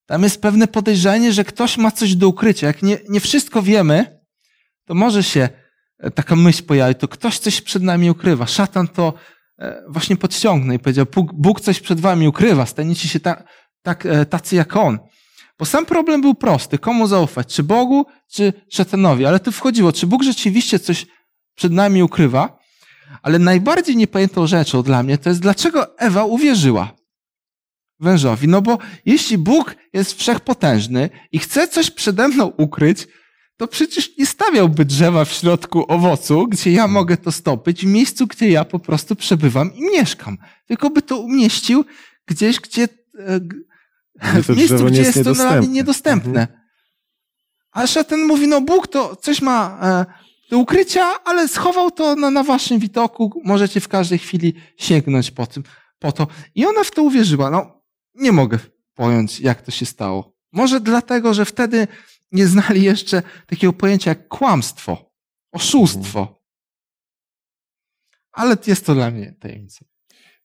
[0.05, 2.67] tam jest pewne podejrzenie, że ktoś ma coś do ukrycia.
[2.67, 4.19] Jak nie, nie wszystko wiemy,
[4.85, 5.49] to może się
[5.99, 8.47] e, taka myśl pojawić, to ktoś coś przed nami ukrywa.
[8.47, 9.13] Szatan to
[9.87, 13.43] właśnie podciągnął i powiedział, Bóg, Bóg coś przed wami ukrywa, staniecie się ta,
[13.81, 14.99] tak, e, tacy jak On.
[15.59, 16.77] Bo sam problem był prosty.
[16.77, 17.55] Komu zaufać?
[17.55, 19.25] Czy Bogu, czy szatanowi?
[19.25, 21.05] Ale tu wchodziło, czy Bóg rzeczywiście coś
[21.55, 22.59] przed nami ukrywa?
[23.21, 26.99] Ale najbardziej niepojętą rzeczą dla mnie to jest, dlaczego Ewa uwierzyła
[27.99, 28.47] wężowi.
[28.47, 33.07] No bo jeśli Bóg jest wszechpotężny i chce coś przede mną ukryć,
[33.59, 38.27] to przecież nie stawiałby drzewa w środku owocu, gdzie ja mogę to stopić, w miejscu,
[38.27, 40.37] gdzie ja po prostu przebywam i mieszkam.
[40.67, 41.85] Tylko by to umieścił
[42.25, 43.39] gdzieś, gdzie e,
[44.43, 46.31] w miejscu, gdzie jest to dla mnie niedostępne.
[46.31, 46.47] niedostępne.
[47.71, 50.05] A szatan mówi, no Bóg to coś ma e,
[50.49, 55.47] do ukrycia, ale schował to na, na waszym widoku, możecie w każdej chwili sięgnąć po,
[55.47, 55.63] tym,
[55.99, 56.27] po to.
[56.55, 57.49] I ona w to uwierzyła.
[57.49, 57.81] No,
[58.15, 58.59] nie mogę
[58.95, 60.33] pojąć, jak to się stało.
[60.51, 61.87] Może dlatego, że wtedy
[62.31, 65.11] nie znali jeszcze takiego pojęcia jak kłamstwo,
[65.51, 66.39] oszustwo.
[68.31, 69.85] Ale jest to dla mnie tajemnica.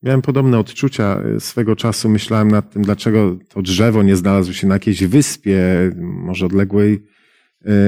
[0.03, 2.09] Miałem podobne odczucia y, swego czasu.
[2.09, 5.59] Myślałem nad tym, dlaczego to drzewo nie znalazło się na jakiejś wyspie,
[6.01, 7.07] może odległej,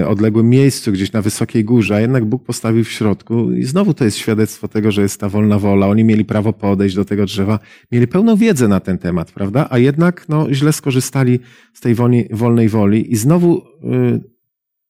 [0.06, 3.52] odległym miejscu, gdzieś na wysokiej górze, a jednak Bóg postawił w środku.
[3.52, 5.86] I znowu to jest świadectwo tego, że jest ta wolna wola.
[5.86, 7.58] Oni mieli prawo podejść do tego drzewa,
[7.92, 9.66] mieli pełną wiedzę na ten temat, prawda?
[9.70, 11.40] A jednak no, źle skorzystali
[11.74, 11.94] z tej
[12.30, 13.12] wolnej woli.
[13.12, 14.20] I znowu y,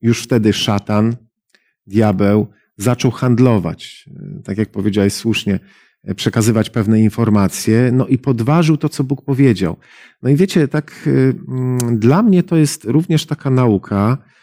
[0.03, 1.17] już wtedy szatan,
[1.87, 2.47] diabeł,
[2.77, 4.09] zaczął handlować.
[4.39, 5.61] Y, Tak jak powiedziałeś słusznie,
[6.17, 9.77] przekazywać pewne informacje, no i podważył to, co Bóg powiedział.
[10.23, 14.36] No i wiecie, tak y, mm, dla mnie to jest również taka nauka, y,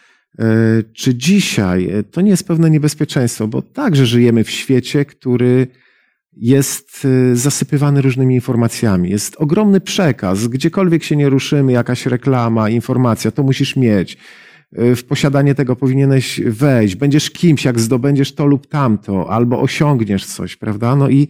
[0.94, 5.68] czy dzisiaj y, to nie jest pewne niebezpieczeństwo, bo także żyjemy w świecie, który
[6.38, 9.10] jest y, zasypywany różnymi informacjami.
[9.10, 14.18] Jest ogromny przekaz, gdziekolwiek się nie ruszymy, jakaś reklama, informacja, to musisz mieć.
[14.96, 16.96] W posiadanie tego powinieneś wejść.
[16.96, 20.96] Będziesz kimś, jak zdobędziesz to lub tamto, albo osiągniesz coś, prawda?
[20.96, 21.28] No i,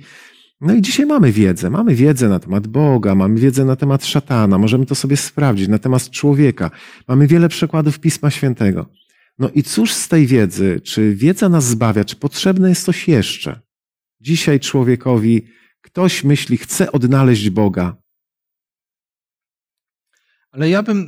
[0.64, 1.70] no i dzisiaj mamy wiedzę.
[1.70, 5.80] Mamy wiedzę na temat Boga, mamy wiedzę na temat szatana, możemy to sobie sprawdzić, na
[5.80, 6.72] temat człowieka.
[7.08, 8.90] Mamy wiele przykładów Pisma Świętego.
[9.40, 10.82] No i cóż z tej wiedzy?
[10.84, 12.06] Czy wiedza nas zbawia?
[12.06, 13.62] Czy potrzebne jest coś jeszcze?
[14.22, 15.48] Dzisiaj człowiekowi
[15.82, 17.96] ktoś myśli, chce odnaleźć Boga.
[20.52, 21.08] Ale ja bym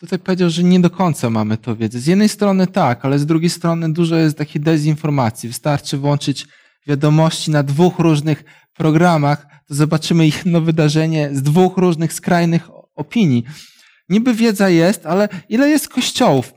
[0.00, 2.00] tutaj powiedział, że nie do końca mamy to wiedzę.
[2.00, 5.48] Z jednej strony tak, ale z drugiej strony dużo jest takiej dezinformacji.
[5.48, 6.46] Wystarczy włączyć
[6.86, 8.44] wiadomości na dwóch różnych
[8.74, 13.44] programach, to zobaczymy jedno wydarzenie z dwóch różnych skrajnych opinii.
[14.08, 16.54] Niby wiedza jest, ale ile jest kościołów,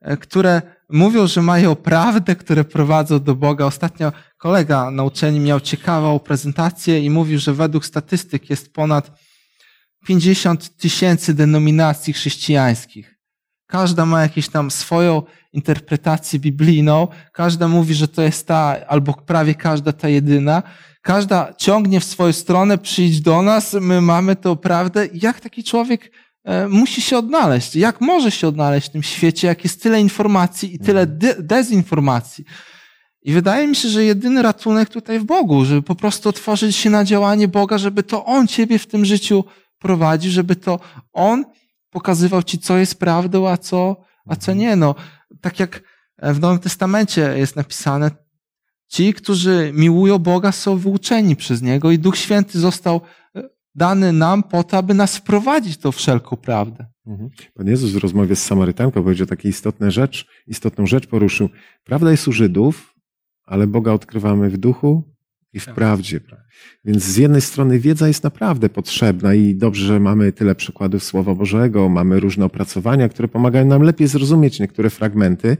[0.00, 3.64] e, które mówią, że mają prawdę, które prowadzą do Boga.
[3.64, 9.10] Ostatnio kolega na uczelni miał ciekawą prezentację i mówił, że według statystyk jest ponad
[10.06, 13.14] 50 tysięcy denominacji chrześcijańskich.
[13.66, 15.22] Każda ma jakąś tam swoją
[15.54, 20.62] interpretację biblijną, każda mówi, że to jest ta, albo prawie każda ta jedyna.
[21.02, 25.08] Każda ciągnie w swoją stronę, przyjdź do nas, my mamy tą prawdę.
[25.14, 26.12] Jak taki człowiek
[26.44, 27.76] e, musi się odnaleźć?
[27.76, 32.44] Jak może się odnaleźć w tym świecie, jak jest tyle informacji i tyle de- dezinformacji?
[33.22, 36.90] I wydaje mi się, że jedyny ratunek tutaj w Bogu, żeby po prostu otworzyć się
[36.90, 39.44] na działanie Boga, żeby to On ciebie w tym życiu
[39.78, 40.80] prowadzi, żeby to
[41.12, 41.44] On
[41.90, 43.96] pokazywał ci, co jest prawdą, a co,
[44.28, 44.76] a co nie.
[44.76, 44.94] No,
[45.40, 45.82] tak jak
[46.22, 48.10] w Nowym Testamencie jest napisane,
[48.88, 53.00] ci, którzy miłują Boga, są wyuczeni przez Niego i Duch Święty został
[53.36, 53.42] e,
[53.74, 56.86] dany nam po to, aby nas wprowadzić tą wszelką prawdę.
[57.54, 61.48] Pan Jezus w rozmowie z Samarytanką powiedział taką istotną rzecz, istotną rzecz poruszył.
[61.84, 62.94] Prawda jest u Żydów,
[63.44, 65.13] ale Boga odkrywamy w duchu
[65.54, 65.74] i w Tak.
[65.74, 66.20] prawdzie.
[66.84, 71.34] Więc z jednej strony wiedza jest naprawdę potrzebna i dobrze, że mamy tyle przykładów Słowa
[71.34, 75.56] Bożego, mamy różne opracowania, które pomagają nam lepiej zrozumieć niektóre fragmenty,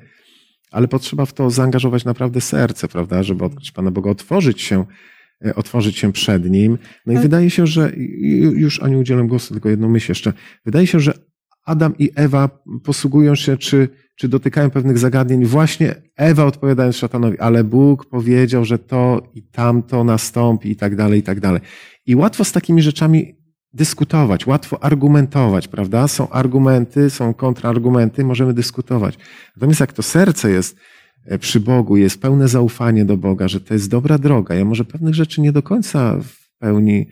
[0.70, 4.85] ale potrzeba w to zaangażować naprawdę serce, prawda, żeby odkryć Pana Boga, otworzyć się,
[5.46, 6.78] e, otworzyć się przed Nim.
[7.07, 10.33] No i Ale- wydaje się, że, ju- już Aniu udzielam głosu, tylko jedną myśl jeszcze.
[10.64, 11.12] Wydaje się, że
[11.64, 12.48] Adam i Ewa
[12.85, 15.44] posługują się, czy, czy dotykają pewnych zagadnień.
[15.44, 21.20] Właśnie Ewa odpowiadając szatanowi, ale Bóg powiedział, że to i tamto nastąpi i tak dalej,
[21.20, 21.61] i tak dalej.
[22.07, 23.35] I łatwo z takimi rzeczami
[23.72, 26.09] dyskutować, łatwo argumentować, prawda?
[26.09, 29.18] Są argumenty, są kontrargumenty, możemy dyskutować.
[29.57, 30.77] Natomiast jak to serce jest
[31.24, 34.55] e, przy Bogu, jest pełne zaufanie do Boga, że to jest dobra droga.
[34.55, 37.07] Ja może pewnych rzeczy nie do końca w pełni,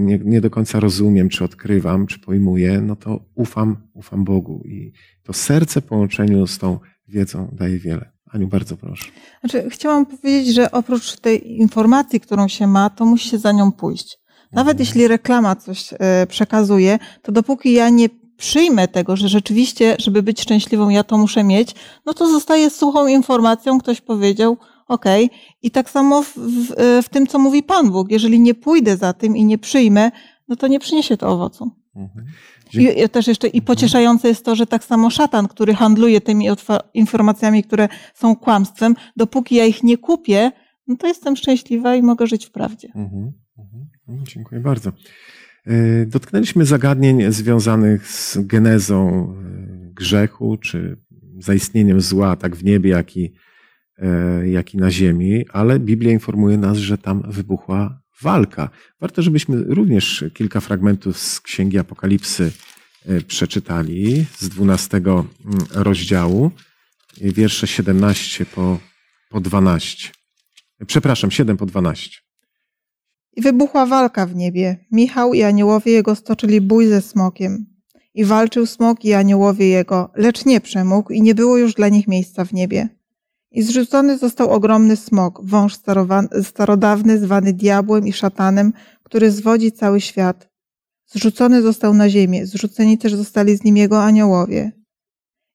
[0.00, 4.62] nie, nie do końca rozumiem, czy odkrywam, czy pojmuję, no to ufam, ufam Bogu.
[4.64, 8.10] I to serce w połączeniu z tą wiedzą daje wiele.
[8.32, 9.04] Aniu, bardzo proszę.
[9.40, 13.72] Znaczy, chciałam powiedzieć, że oprócz tej informacji, którą się ma, to musi się za nią
[13.72, 14.18] pójść.
[14.52, 14.78] Nawet Mhm.
[14.78, 20.40] jeśli reklama coś e, przekazuje, to dopóki ja nie przyjmę tego, że rzeczywiście, żeby być
[20.40, 21.74] szczęśliwą, ja to muszę mieć,
[22.06, 24.56] no to zostaje suchą informacją, ktoś powiedział,
[24.88, 25.30] okej.
[25.62, 28.10] I tak samo w, w, e, w tym, co mówi Pan Bóg.
[28.10, 30.10] Jeżeli nie pójdę za tym i nie przyjmę,
[30.48, 31.70] no to nie przyniesie to owocu.
[31.96, 32.26] Mhm.
[32.74, 36.48] I i też jeszcze i pocieszające jest to, że tak samo szatan, który handluje tymi
[36.94, 40.52] informacjami, które są kłamstwem, dopóki ja ich nie kupię,
[40.86, 42.88] no to jestem szczęśliwa i mogę żyć w prawdzie.
[42.94, 44.92] Mhm, mhm, mhm, Dziękuję bardzo.
[45.66, 50.96] E, Dotknęliśmy zagadnień związanych z genezą e, grzechu, czy
[51.38, 53.30] zaistnieniem zła, tak w niebie, jak i, e,
[54.44, 58.70] jak i na ziemi, ale Biblia informuje nas, że tam wybuchła walka.
[59.00, 62.52] Warto, żebyśmy również kilka fragmentów z Księgi Apokalipsy
[63.06, 65.26] e, przeczytali, z 12 mm,
[65.74, 66.50] rozdziału,
[67.22, 68.78] e, wiersze 17 po,
[69.30, 70.08] po 12.
[70.86, 72.10] Przepraszam, 7 po 12.
[73.36, 74.76] I wybuchła walka w niebie.
[74.92, 77.66] Michał i aniołowie jego stoczyli bój ze smokiem.
[78.14, 82.08] I walczył smok i aniołowie jego, lecz nie przemógł i nie było już dla nich
[82.08, 82.95] miejsca w niebie.
[83.56, 85.74] I zrzucony został ogromny smok, wąż
[86.42, 90.48] starodawny, zwany diabłem i szatanem, który zwodzi cały świat.
[91.06, 94.72] Zrzucony został na ziemię, zrzuceni też zostali z nim jego aniołowie.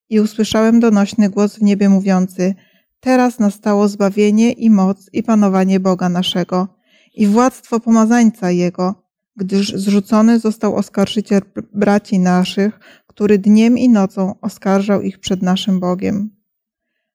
[0.09, 2.55] I usłyszałem donośny głos w niebie mówiący,
[2.99, 6.67] teraz nastało zbawienie i moc i panowanie Boga naszego
[7.13, 9.03] i władztwo pomazańca Jego,
[9.35, 11.41] gdyż zrzucony został oskarżyciel
[11.73, 16.40] braci naszych, który dniem i nocą oskarżał ich przed naszym Bogiem.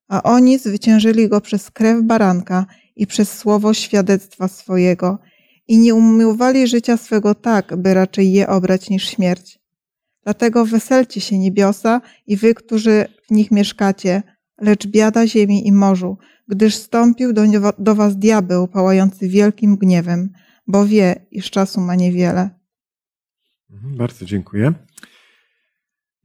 [0.08, 2.66] A oni zwyciężyli go przez krew baranka
[2.96, 5.18] i przez słowo świadectwa swojego
[5.68, 9.58] i nie umiłowali życia swego tak, by raczej je obrać niż śmierć.
[10.24, 14.22] Dlatego weselcie się niebiosa i wy, którzy w nich mieszkacie,
[14.60, 17.42] lecz biada ziemi i morzu, gdyż stąpił do,
[17.78, 20.32] do was diabeł pałający wielkim gniewem,
[20.66, 22.50] bo wie, iż czasu ma niewiele.
[23.70, 24.72] Mhm, Bardzo dziękuję.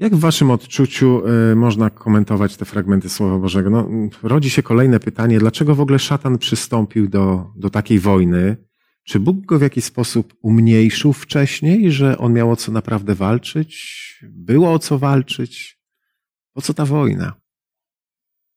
[0.01, 3.69] Jak w Waszym odczuciu y, można komentować te fragmenty Słowa Bożego?
[3.69, 3.89] No,
[4.23, 8.57] rodzi się kolejne pytanie, dlaczego w ogóle szatan przystąpił do, do takiej wojny?
[9.03, 13.75] Czy Bóg go w jakiś sposób umniejszył wcześniej, że on miał o co naprawdę walczyć?
[14.29, 15.79] Było o co walczyć?
[16.53, 17.33] Po co ta wojna?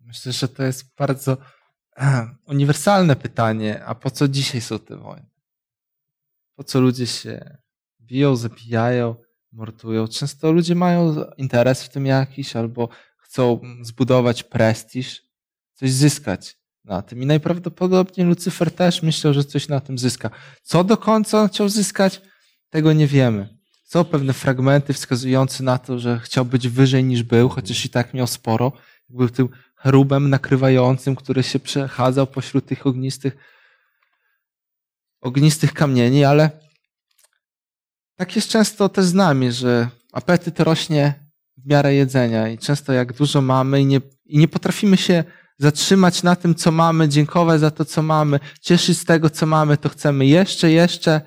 [0.00, 1.37] Myślę, że to jest bardzo
[1.96, 3.85] eh, uniwersalne pytanie.
[3.85, 5.30] A po co dzisiaj są te wojny?
[6.57, 7.59] Po co ludzie się
[8.00, 9.23] biją, zabijają,
[9.55, 10.09] mordują?
[10.09, 12.88] Często ludzie mają interes w tym jakiś albo
[13.19, 15.23] chcą zbudować prestiż,
[15.75, 17.23] coś zyskać na tym.
[17.23, 20.31] I najprawdopodobniej Lucyfer też myślał, że coś na tym zyska.
[20.62, 22.23] Co do końca on chciał zyskać,
[22.71, 23.59] tego nie wiemy.
[23.85, 28.14] Są pewne fragmenty wskazujące na to, że chciał być wyżej niż był, chociaż i tak
[28.14, 28.73] miał sporo.
[29.09, 33.37] Był tym cherubem nakrywającym, który się przechadzał pośród tych ognistych,
[35.21, 36.63] ognistych kamieni, ale
[38.16, 43.12] tak jest często też z nami, że apetyt rośnie w miarę jedzenia i często jak
[43.12, 45.24] dużo mamy i nie, i nie potrafimy się
[45.59, 49.77] zatrzymać na tym, co mamy, dziękować za to, co mamy, cieszyć z tego, co mamy,
[49.77, 51.20] to chcemy jeszcze, jeszcze,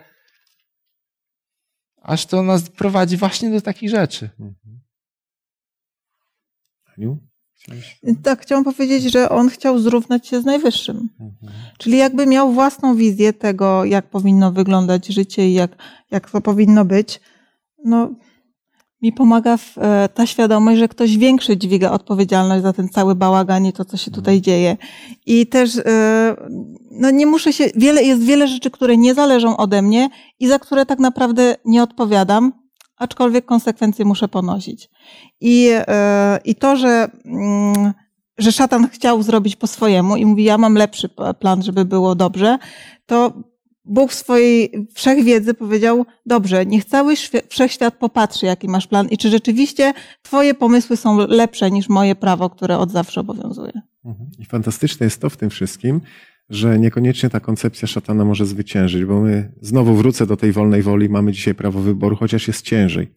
[2.01, 4.29] aż to nas prowadzi właśnie do takich rzeczy.
[6.97, 7.26] Aniu?
[8.23, 11.09] Tak, chciałam powiedzieć, że on chciał zrównać się z Najwyższym.
[11.19, 11.53] Mhm.
[11.77, 15.71] Czyli jakby miał własną wizję tego, jak powinno wyglądać życie i jak,
[16.11, 17.21] jak to powinno być.
[17.85, 18.09] No,
[19.01, 23.65] mi pomaga w, e, ta świadomość, że ktoś większy dźwiga odpowiedzialność za ten cały bałagan
[23.65, 24.77] i to, co się tutaj dzieje.
[25.25, 26.35] I też e,
[26.91, 30.59] no nie muszę się, wiele, jest wiele rzeczy, które nie zależą ode mnie i za
[30.59, 32.53] które tak naprawdę nie odpowiadam,
[32.97, 34.89] aczkolwiek konsekwencje muszę ponosić.
[35.41, 37.93] I, e, i to, że, mm,
[38.37, 42.57] że szatan chciał zrobić po swojemu i mówi, ja mam lepszy plan, żeby było dobrze,
[43.05, 43.33] to
[43.87, 47.15] Bóg w swojej wszechwiedzy powiedział, dobrze, niech cały
[47.49, 52.49] wszechświat popatrzy, jaki masz plan i czy rzeczywiście twoje pomysły są lepsze niż moje prawo,
[52.49, 53.81] które od zawsze obowiązuje.
[54.05, 54.29] Mhm.
[54.39, 56.01] I fantastyczne jest to w tym wszystkim,
[56.49, 61.09] że niekoniecznie ta koncepcja szatana może zwyciężyć, bo my, znowu wrócę do tej wolnej woli,
[61.09, 63.07] mamy dzisiaj prawo wyboru, chociaż jest ciężej.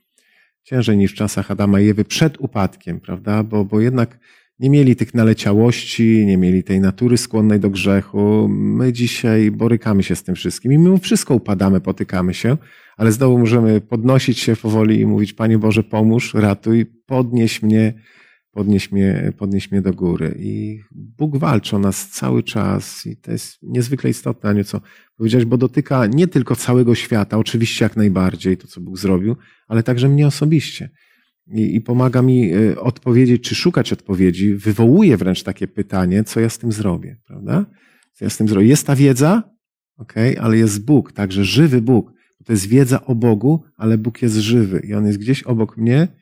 [0.62, 3.42] Ciężej niż w czasach Adama i Ewy przed upadkiem, prawda?
[3.42, 4.18] Bo, bo jednak
[4.58, 8.48] nie mieli tych naleciałości, nie mieli tej natury skłonnej do grzechu.
[8.50, 12.56] My dzisiaj borykamy się z tym wszystkim i mimo wszystko upadamy, potykamy się,
[12.96, 17.94] ale znowu możemy podnosić się powoli i mówić, Panie Boże, pomóż, ratuj, podnieś mnie,
[18.52, 20.36] podnieść mnie, podnieść mnie do góry.
[20.38, 24.80] I Bóg walczy o nas cały czas i to jest niezwykle istotne, Aniu, co
[25.16, 29.36] powiedziałeś, bo dotyka nie tylko całego świata, oczywiście jak najbardziej to, co Bóg zrobił,
[29.68, 30.90] ale także mnie osobiście.
[31.54, 36.48] I, i pomaga mi y, odpowiedzieć, czy szukać odpowiedzi, wywołuje wręcz takie pytanie, co ja
[36.48, 37.66] z tym zrobię, prawda?
[38.12, 38.66] Co ja z tym zrobię?
[38.66, 39.42] Jest ta wiedza,
[39.96, 42.12] okej, okay, ale jest Bóg, także żywy Bóg.
[42.44, 46.08] To jest wiedza o Bogu, ale Bóg jest żywy i On jest gdzieś obok mnie,
[46.08, 46.19] E,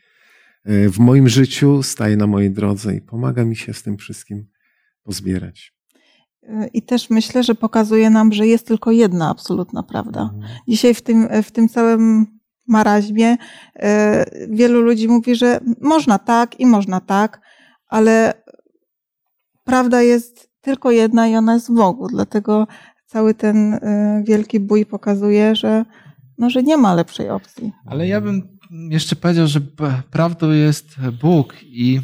[0.68, 4.46] w moim życiu, staje na mojej drodze i pomaga mi się z tym wszystkim
[5.02, 5.72] pozbierać.
[6.42, 10.20] E, I też myślę, że pokazuje nam, że jest tylko jedna absolutna prawda.
[10.20, 10.42] Mhm.
[10.68, 12.26] Dzisiaj w tym, w tym całym
[12.66, 13.36] maraźmie
[13.76, 17.40] e, wielu ludzi mówi, że można tak i można tak,
[17.86, 18.34] ale
[19.64, 22.08] prawda jest tylko jedna i ona jest w Bogu.
[22.08, 22.66] Dlatego
[23.06, 23.78] cały ten
[24.24, 25.84] wielki bój pokazuje, że,
[26.38, 27.72] no, że nie ma lepszej opcji.
[27.86, 29.60] Ale ja bym jeszcze powiedział, że
[30.10, 32.00] prawdą jest Bóg i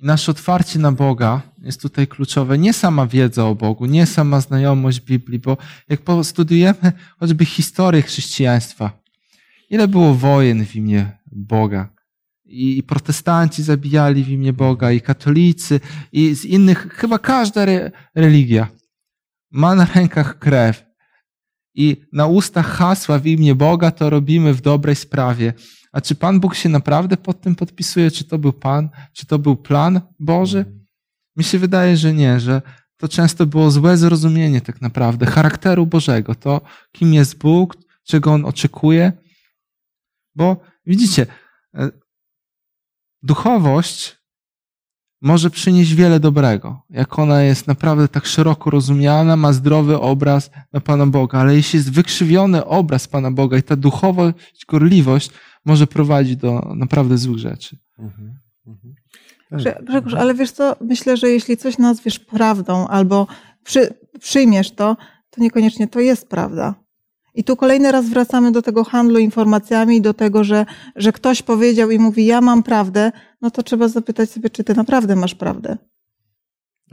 [0.00, 2.58] nasze otwarcie na Boga jest tutaj kluczowe.
[2.58, 5.56] Nie sama wiedza o Bogu, nie sama znajomość Biblii, bo
[5.88, 9.02] jak studiujemy choćby historię chrześcijaństwa,
[9.70, 11.88] ile było wojen w imię Boga.
[12.44, 15.80] I protestanci zabijali w imię Boga, i katolicy,
[16.12, 18.68] i z innych, chyba każda re, religia
[19.50, 20.87] ma na rękach krew
[21.78, 25.52] i na ustach hasła w imię Boga to robimy w dobrej sprawie.
[25.92, 28.10] A czy Pan Bóg się naprawdę pod tym podpisuje?
[28.10, 28.88] Czy to był Pan?
[29.12, 30.64] Czy to był plan Boży?
[31.36, 32.62] Mi się wydaje, że nie, że
[32.96, 36.60] to często było złe zrozumienie tak naprawdę charakteru Bożego, to
[36.92, 39.12] kim jest Bóg, czego On oczekuje.
[40.34, 41.26] Bo widzicie,
[41.74, 41.90] e,
[43.22, 44.17] duchowość
[45.22, 46.82] może przynieść wiele dobrego.
[46.90, 51.76] Jak ona jest naprawdę tak szeroko rozumiana, ma zdrowy obraz na Pana Boga, ale jeśli
[51.76, 55.30] jest wykrzywiony obraz Pana Boga i ta duchowość, gorliwość
[55.64, 57.78] może prowadzić do naprawdę złych rzeczy.
[57.98, 58.38] Mhm.
[58.66, 58.94] Mhm.
[59.82, 63.26] Grzegorz, ale wiesz co, myślę, że jeśli coś nazwiesz prawdą albo
[63.64, 64.96] przy, przyjmiesz to,
[65.30, 66.74] to niekoniecznie to jest prawda.
[67.34, 71.90] I tu kolejny raz wracamy do tego handlu informacjami, do tego, że, że ktoś powiedział
[71.90, 73.12] i mówi, ja mam prawdę,
[73.42, 75.76] no to trzeba zapytać sobie, czy ty naprawdę masz prawdę.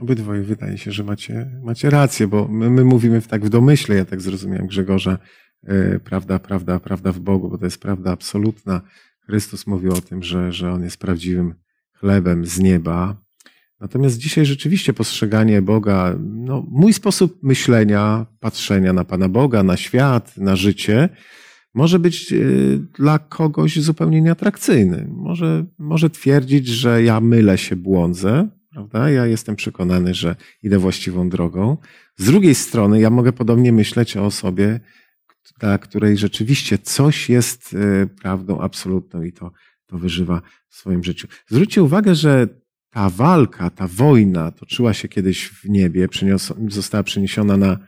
[0.00, 4.04] Obydwoje wydaje się, że macie, macie rację, bo my, my mówimy tak w domyśle, ja
[4.04, 5.18] tak zrozumiałem Grzegorza,
[5.62, 8.80] yy, prawda, prawda, prawda w Bogu, bo to jest prawda absolutna.
[9.26, 11.54] Chrystus mówił o tym, że, że On jest prawdziwym
[11.92, 13.25] chlebem z nieba,
[13.80, 20.36] Natomiast dzisiaj rzeczywiście postrzeganie Boga, no, mój sposób myślenia, patrzenia na Pana Boga, na świat,
[20.36, 21.08] na życie,
[21.74, 22.36] może być e,
[22.98, 25.08] dla kogoś zupełnie nieatrakcyjny.
[25.10, 29.10] Może, może twierdzić, że ja mylę się, błądzę, prawda?
[29.10, 31.76] Ja jestem przekonany, że idę właściwą drogą.
[32.16, 34.80] Z drugiej strony, ja mogę podobnie myśleć o osobie,
[35.60, 39.52] dla której rzeczywiście coś jest e, prawdą absolutną i to,
[39.86, 41.28] to wyżywa w swoim życiu.
[41.48, 42.48] Zwróćcie uwagę, że
[42.96, 46.08] ta walka, ta wojna toczyła się kiedyś w niebie,
[46.68, 47.78] została przeniesiona na,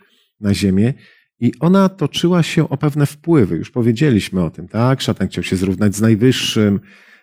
[0.41, 0.95] na ziemię
[1.41, 3.57] i ona toczyła się o pewne wpływy.
[3.57, 5.01] Już powiedzieliśmy o tym, tak?
[5.01, 6.81] Szatan chciał się zrównać z najwyższym,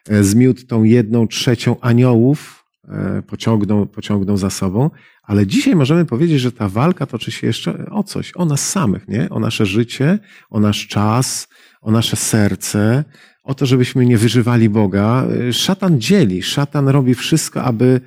[0.10, 4.90] e, zmiótł tą jedną trzecią aniołów, e, pociągnął, pociągnął za sobą,
[5.24, 9.08] ale dzisiaj możemy powiedzieć, że ta walka toczy się jeszcze o coś, o nas samych,
[9.08, 9.30] nie?
[9.30, 10.20] O nasze życie,
[10.50, 11.48] o nasz czas,
[11.82, 13.04] o nasze serce,
[13.46, 15.28] o to, żebyśmy nie wyżywali Boga.
[15.52, 18.02] Szatan dzieli, szatan robi wszystko, aby,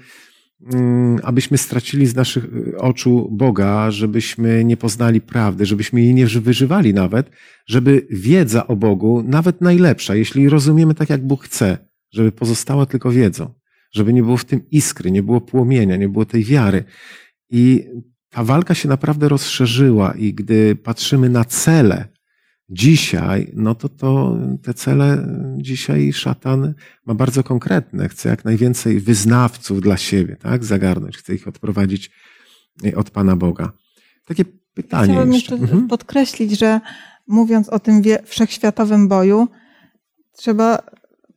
[0.73, 2.45] mm, abyśmy stracili z naszych
[2.79, 7.31] oczu Boga, żebyśmy nie poznali prawdy, żebyśmy jej nie wyżywali nawet,
[7.67, 11.79] żeby wiedza o Bogu, nawet najlepsza, jeśli rozumiemy tak, jak Bóg chce,
[12.13, 13.55] żeby pozostała tylko wiedzą,
[13.93, 16.85] żeby nie było w tym iskry, nie było płomienia, nie było tej wiary.
[17.51, 17.85] I
[18.31, 22.09] ta walka się naprawdę rozszerzyła i gdy patrzymy na cele,
[22.71, 26.75] Dzisiaj, no to, to te cele dzisiaj szatan
[27.07, 28.09] ma bardzo konkretne.
[28.09, 30.65] Chce jak najwięcej wyznawców dla siebie, tak?
[30.65, 32.11] Zagarnąć, chce ich odprowadzić
[32.85, 33.73] e, od Pana Boga.
[34.25, 35.05] Takie pytanie.
[35.05, 35.89] Chciałabym jeszcze, jeszcze mhm.
[35.89, 36.81] podkreślić, że
[37.27, 39.49] mówiąc o tym wszechświatowym boju,
[40.33, 40.83] trzeba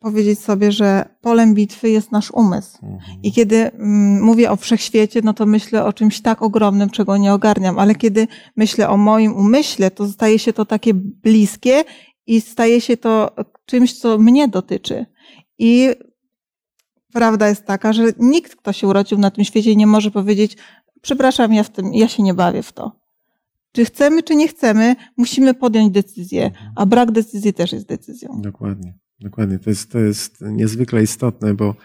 [0.01, 2.77] powiedzieć sobie, że polem bitwy jest nasz umysł.
[2.83, 3.23] Mhm.
[3.23, 7.33] I kiedy mm, mówię o wszechświecie, no to myślę o czymś tak ogromnym, czego nie
[7.33, 11.83] ogarniam, ale kiedy myślę o moim umyśle, to staje się to takie bliskie
[12.27, 13.35] i staje się to
[13.65, 15.05] czymś, co mnie dotyczy.
[15.59, 15.89] I
[17.13, 20.57] prawda jest taka, że nikt, kto się urodził na tym świecie, nie może powiedzieć,
[21.01, 22.91] przepraszam, ja w tym, ja się nie bawię w to.
[23.71, 26.71] Czy chcemy, czy nie chcemy, musimy podjąć decyzję, mhm.
[26.75, 28.41] a brak decyzji też jest decyzją.
[28.41, 28.93] Dokładnie.
[29.21, 31.75] Dokładnie, to jest, to jest niezwykle istotne, bo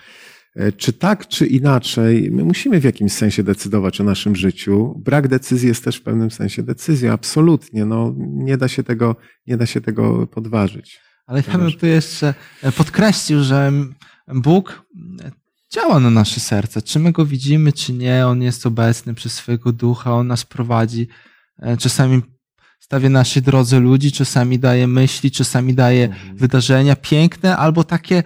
[0.56, 5.00] e, czy tak, czy inaczej, my musimy w jakimś sensie decydować o naszym życiu.
[5.04, 7.86] Brak decyzji jest też w pewnym sensie decyzją, absolutnie.
[7.86, 9.16] No, nie, da się tego,
[9.46, 11.00] nie da się tego podważyć.
[11.26, 12.34] Ale ja bym tu jeszcze
[12.76, 13.72] podkreślił, że
[14.28, 14.86] Bóg
[15.72, 16.82] działa na nasze serce.
[16.82, 21.08] Czy my go widzimy, czy nie, on jest obecny przez swojego ducha, on nas prowadzi.
[21.58, 22.22] E, czasami
[22.78, 26.36] stawia na naszej drodze ludzi, czasami daje myśli, czasami daje Mhm.
[26.36, 28.22] wydarzenia piękne albo takie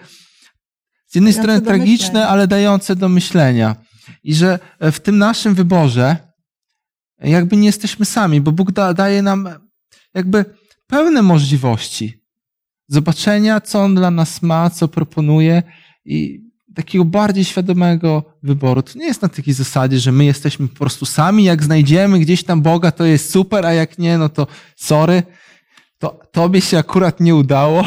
[1.06, 2.28] z jednej Dające strony tragiczne, myślenia.
[2.28, 3.76] ale dające do myślenia.
[4.24, 6.16] I że e, w tym naszym wyborze
[7.22, 9.48] jakby nie jesteśmy sami, bo Bóg da, daje nam
[10.14, 10.44] jakby
[10.86, 12.20] pełne możliwości
[12.88, 15.62] zobaczenia, co On dla nas ma, co proponuje
[16.04, 16.40] i
[16.74, 18.82] takiego bardziej świadomego wyboru.
[18.82, 22.44] To nie jest na takiej zasadzie, że my jesteśmy po prostu sami, jak znajdziemy gdzieś
[22.44, 24.46] tam Boga, to jest super, a jak nie, no to
[24.76, 25.22] sorry,
[25.98, 27.84] to tobie się akurat nie udało.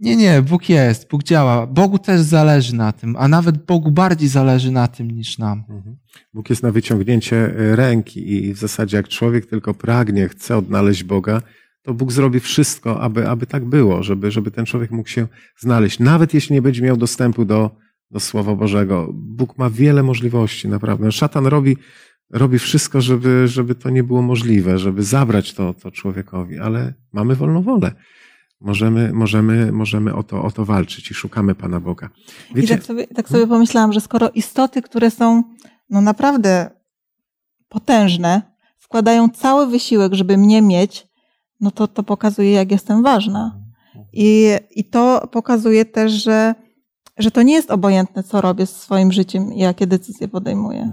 [0.00, 1.66] Nie, nie, Bóg jest, Bóg działa.
[1.66, 5.64] Bogu też zależy na tym, a nawet Bogu bardziej zależy na tym niż nam.
[5.68, 5.96] Mhm.
[6.34, 11.42] Bóg jest na wyciągnięcie ręki i w zasadzie jak człowiek tylko pragnie, chce odnaleźć Boga,
[11.82, 15.26] to Bóg zrobi wszystko, aby, aby tak było, żeby, żeby ten człowiek mógł się
[15.58, 15.98] znaleźć.
[15.98, 17.70] Nawet jeśli nie będzie miał dostępu do,
[18.10, 19.08] do Słowa Bożego.
[19.12, 21.12] Bóg ma wiele możliwości, naprawdę.
[21.12, 21.76] Szatan robi,
[22.30, 27.34] robi wszystko, żeby, żeby to nie było możliwe, żeby zabrać to, to człowiekowi, ale mamy
[27.34, 27.92] wolną wolę.
[28.60, 32.08] Możemy, możemy, możemy o, to, o to walczyć i szukamy Pana Boga.
[32.54, 35.42] I tak sobie, tak sobie pomyślałam, że skoro istoty, które są
[35.90, 36.70] no naprawdę
[37.68, 38.42] potężne,
[38.78, 41.06] wkładają cały wysiłek, żeby mnie mieć,
[41.60, 43.60] no to to pokazuje, jak jestem ważna.
[44.12, 46.54] I, i to pokazuje też, że,
[47.22, 50.90] że to nie jest obojętne, co robię z swoim życiem i jakie decyzje podejmuję.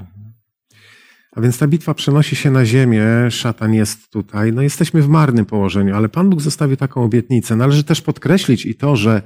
[1.31, 4.53] A więc ta bitwa przenosi się na ziemię, szatan jest tutaj.
[4.53, 7.55] No jesteśmy w marnym położeniu, ale Pan Bóg zostawił taką obietnicę.
[7.55, 9.21] Należy też podkreślić i to, że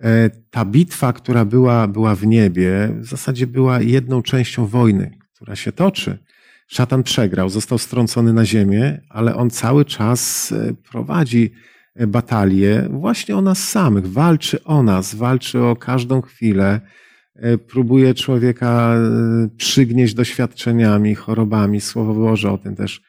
[0.00, 5.56] e, ta bitwa, która była, była w niebie, w zasadzie była jedną częścią wojny, która
[5.56, 6.18] się toczy.
[6.68, 11.52] Szatan przegrał, został strącony na ziemię, ale on cały czas e, prowadzi
[11.94, 16.80] e, batalię właśnie o nas samych, walczy o nas, walczy o każdą chwilę,
[17.34, 21.80] e, próbuje człowieka e, przygnieść doświadczeniami, chorobami.
[21.80, 23.02] Słowo Boże o tym też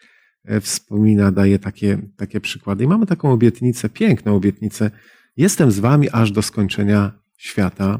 [0.46, 2.84] e, wspomina, daje takie, takie przykłady.
[2.84, 4.92] I mamy taką obietnicę, piękną obietnicę.
[5.38, 8.00] Jestem z wami aż do skończenia świata.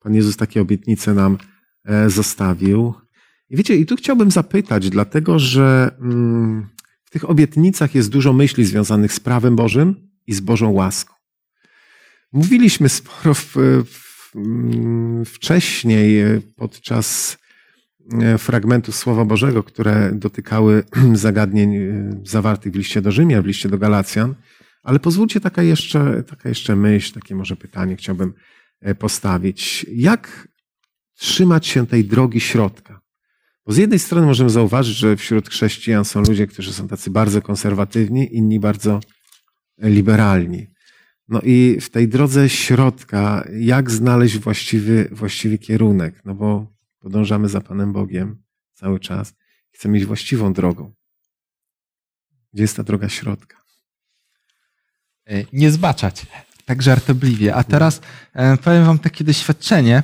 [0.00, 1.38] Pan Jezus takie obietnice nam
[2.06, 2.94] zostawił.
[3.50, 6.68] I wiecie, i tu chciałbym zapytać, dlatego że mm,
[7.04, 11.14] w tych obietnicach jest dużo myśli związanych z prawem Bożym i z Bożą łaską.
[12.32, 13.56] Mówiliśmy sporo w,
[13.86, 16.24] w, mm, wcześniej
[16.56, 17.38] podczas
[18.22, 23.68] e, fragmentu Słowa Bożego, które dotykały zagadnień e, zawartych w liście do Rzymian, w liście
[23.68, 24.34] do Galacjan,
[24.82, 28.32] ale pozwólcie taka jeszcze, taka jeszcze myśl, takie może pytanie chciałbym
[28.80, 29.86] e, postawić.
[29.92, 30.48] Jak
[31.14, 33.00] trzymać się tej drogi środka?
[33.66, 37.42] Bo z jednej strony możemy zauważyć, że wśród chrześcijan są ludzie, którzy są tacy bardzo
[37.42, 39.00] konserwatywni, inni bardzo
[39.78, 40.66] liberalni.
[41.28, 46.24] No i w tej drodze środka, jak znaleźć właściwy, właściwy kierunek?
[46.24, 48.42] No bo podążamy za Panem Bogiem
[48.74, 49.34] cały czas.
[49.70, 50.94] Chcemy iść właściwą drogą.
[52.52, 53.56] Gdzie jest ta droga środka?
[55.26, 56.26] E, Nie zbaczać,
[56.64, 57.54] tak żartobliwie.
[57.54, 58.00] A teraz
[58.32, 60.02] e, powiem wam takie doświadczenie,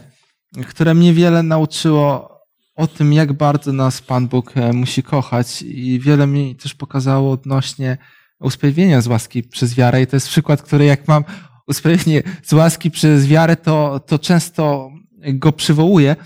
[0.68, 2.30] które mnie wiele nauczyło
[2.74, 7.32] o tym, jak bardzo nas Pan Bóg e, musi kochać i wiele mi też pokazało
[7.32, 7.98] odnośnie
[8.40, 10.02] usprawiedliwienia z łaski przez wiarę.
[10.02, 11.24] I to jest przykład, który jak mam
[11.66, 14.90] usprawiedliwienie z łaski przez wiarę, to, to często
[15.34, 16.16] go przywołuję.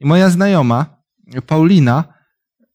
[0.00, 1.02] I moja znajoma,
[1.46, 2.04] Paulina,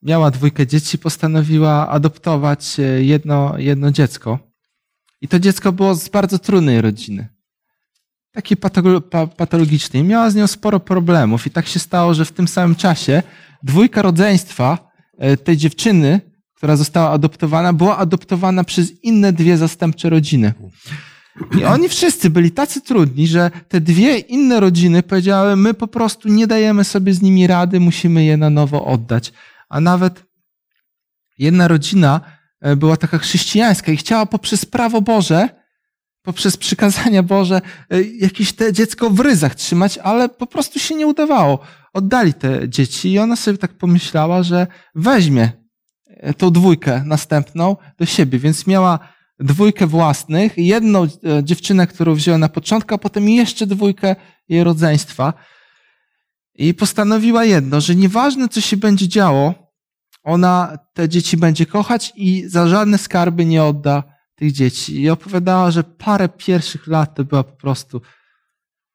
[0.02, 4.40] miała dwójkę dzieci, postanowiła adoptować e, jedno, jedno dziecko.
[5.22, 7.28] I to dziecko było z bardzo trudnej rodziny.
[8.32, 10.04] Takiej patolo- pa- patologicznej.
[10.04, 13.24] Miała z nią sporo problemów i tak się stało, że w tym samym czasie
[13.64, 16.22] dwójka rodzeństwa e, tej dziewczyny,
[16.58, 20.54] która została adoptowana, była adoptowana przez inne dwie zastępcze rodziny.
[21.60, 26.30] I oni wszyscy byli tacy trudni, że te dwie inne rodziny powiedziały, my po prostu
[26.30, 29.34] nie dajemy sobie z nimi rady, musimy je na nowo oddać.
[29.70, 30.24] A nawet
[31.38, 32.22] jedna rodzina
[32.62, 35.50] e, była taka chrześcijańska i chciała poprzez prawo Boże,
[36.22, 41.08] poprzez przykazania Boże, e, jakieś te dziecko w ryzach trzymać, ale po prostu się nie
[41.08, 41.60] udawało.
[41.94, 45.67] Oddali te dzieci i ona sobie tak pomyślała, że weźmie
[46.38, 49.00] tą dwójkę następną do siebie, więc miała
[49.40, 51.08] dwójkę własnych, jedną e,
[51.44, 54.16] dziewczynę, którą wzięła na początku, a potem jeszcze dwójkę
[54.50, 55.34] jej rodzeństwa.
[56.56, 59.54] I postanowiła jedno, że nieważne co się będzie działo,
[60.24, 64.04] ona te dzieci będzie kochać i za żadne skarby nie odda
[64.36, 65.02] tych dzieci.
[65.02, 68.02] I opowiadała, że parę pierwszych lat to była po prostu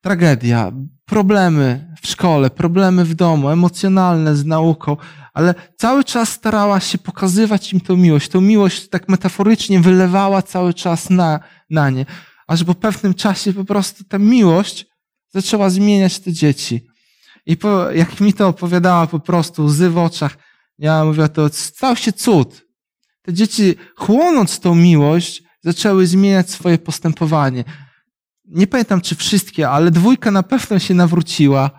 [0.00, 0.72] tragedia,
[1.12, 4.96] problemy w szkole, problemy w domu, emocjonalne z nauką,
[5.34, 8.28] ale cały czas starała się pokazywać im tą miłość.
[8.28, 11.40] Tą miłość tak metaforycznie wylewała cały czas na,
[11.70, 12.06] na nie,
[12.46, 14.86] aż po pewnym czasie po prostu ta miłość
[15.28, 16.86] zaczęła zmieniać te dzieci.
[17.46, 20.36] I po, jak mi to opowiadała po prostu, łzy w oczach,
[20.78, 22.62] ja mówię, to stał się cud.
[23.22, 27.64] Te dzieci, chłonąc tą miłość, zaczęły zmieniać swoje postępowanie.
[28.52, 31.70] Nie pamiętam, czy wszystkie, ale dwójka na pewno się nawróciła.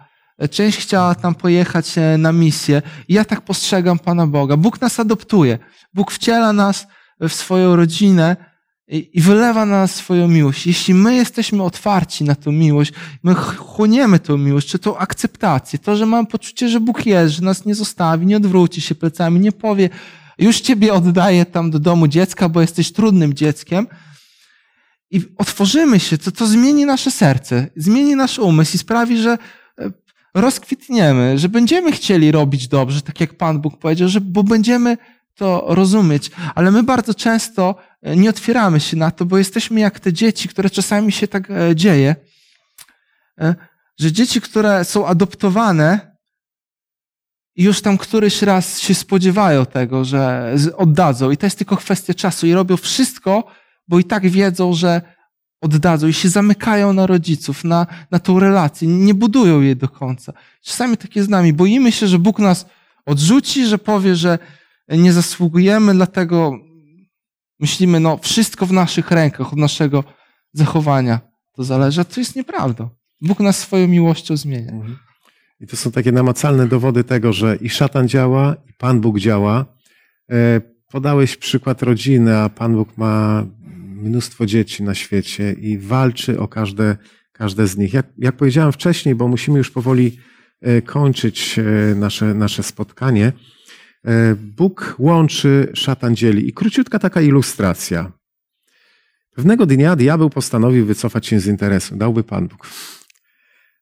[0.51, 2.81] Część chciała tam pojechać e, na misję.
[3.07, 4.57] I ja tak postrzegam Pana Boga.
[4.57, 5.59] Bóg nas adoptuje.
[5.93, 6.87] Bóg wciela nas
[7.19, 8.35] w swoją rodzinę
[8.87, 10.67] i wylewa na nas swoją miłość.
[10.67, 12.93] Jeśli my jesteśmy otwarci na tę miłość,
[13.23, 17.41] my chłoniemy tę miłość, czy tą akceptację, to, że mamy poczucie, że Bóg jest, że
[17.41, 19.89] nas nie zostawi, nie odwróci się plecami, nie powie,
[20.37, 23.87] już ciebie oddaję tam do domu dziecka, bo jesteś trudnym dzieckiem.
[25.13, 29.37] I otworzymy się, to, to zmieni nasze serce, zmieni nasz umysł i sprawi, że
[29.79, 29.91] e,
[30.33, 34.97] rozkwitniemy, że będziemy chcieli robić dobrze, tak jak Pan Bóg powiedział, że, bo będziemy
[35.35, 36.31] to rozumieć.
[36.55, 40.49] Ale my bardzo często e, nie otwieramy się na to, bo jesteśmy jak te dzieci,
[40.49, 42.15] które czasami się tak e, dzieje,
[43.99, 46.17] że dzieci, które są adoptowane,
[47.55, 51.31] już tam któryś raz się spodziewają tego, że oddadzą.
[51.31, 52.47] I to jest tylko kwestia czasu.
[52.47, 53.43] I robią wszystko,
[53.87, 55.01] bo i tak wiedzą, że
[55.61, 56.07] oddadzą.
[56.07, 58.87] I się zamykają na rodziców, na, na tą relację.
[58.87, 60.33] Nie budują jej do końca.
[60.61, 61.53] Czasami tak jest z nami.
[61.53, 62.65] Boimy się, że Bóg nas
[63.05, 64.39] odrzuci, że powie, że
[64.89, 66.59] nie zasługujemy, dlatego
[67.59, 70.03] myślimy, no wszystko w naszych rękach, od naszego
[70.53, 71.19] zachowania
[71.53, 72.05] to zależy.
[72.05, 72.89] To jest nieprawda.
[73.21, 74.71] Bóg nas swoją miłością zmienia.
[74.71, 74.97] Mhm.
[75.59, 79.65] I to są takie namacalne dowody tego, że i szatan działa, i Pan Bóg działa.
[80.31, 80.61] E,
[80.91, 83.45] podałeś przykład rodziny, a Pan Bóg ma
[84.03, 86.97] mnóstwo dzieci na świecie i walczy o każde,
[87.31, 87.93] każde z nich.
[87.93, 90.17] Jak, jak powiedziałem wcześniej, bo musimy już powoli
[90.61, 93.31] e, kończyć e, nasze, nasze spotkanie,
[94.37, 96.47] Bóg łączy, szatan dzieli.
[96.47, 98.11] I króciutka taka ilustracja.
[99.35, 101.95] Pewnego dnia diabeł postanowił wycofać się z interesu.
[101.95, 102.67] Dałby Pan Bóg.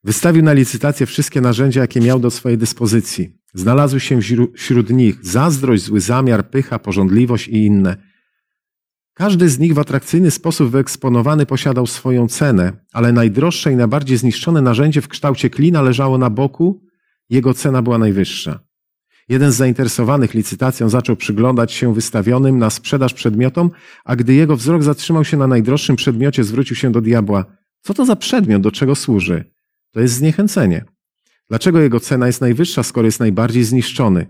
[0.03, 3.37] Wystawił na licytację wszystkie narzędzia, jakie miał do swojej dyspozycji.
[3.53, 4.19] Znalazły się
[4.55, 8.10] wśród nich zazdrość, zły zamiar, pycha, porządliwość i inne.
[9.13, 14.61] Każdy z nich w atrakcyjny sposób wyeksponowany posiadał swoją cenę, ale najdroższe i najbardziej zniszczone
[14.61, 16.81] narzędzie w kształcie klina leżało na boku,
[17.29, 18.59] jego cena była najwyższa.
[19.29, 23.71] Jeden z zainteresowanych licytacją zaczął przyglądać się wystawionym na sprzedaż przedmiotom,
[24.05, 27.45] a gdy jego wzrok zatrzymał się na najdroższym przedmiocie, zwrócił się do diabła.
[27.81, 29.43] Co to za przedmiot, do czego służy?
[29.91, 30.85] To jest zniechęcenie.
[31.49, 34.27] Dlaczego jego cena jest najwyższa, skoro jest najbardziej zniszczony?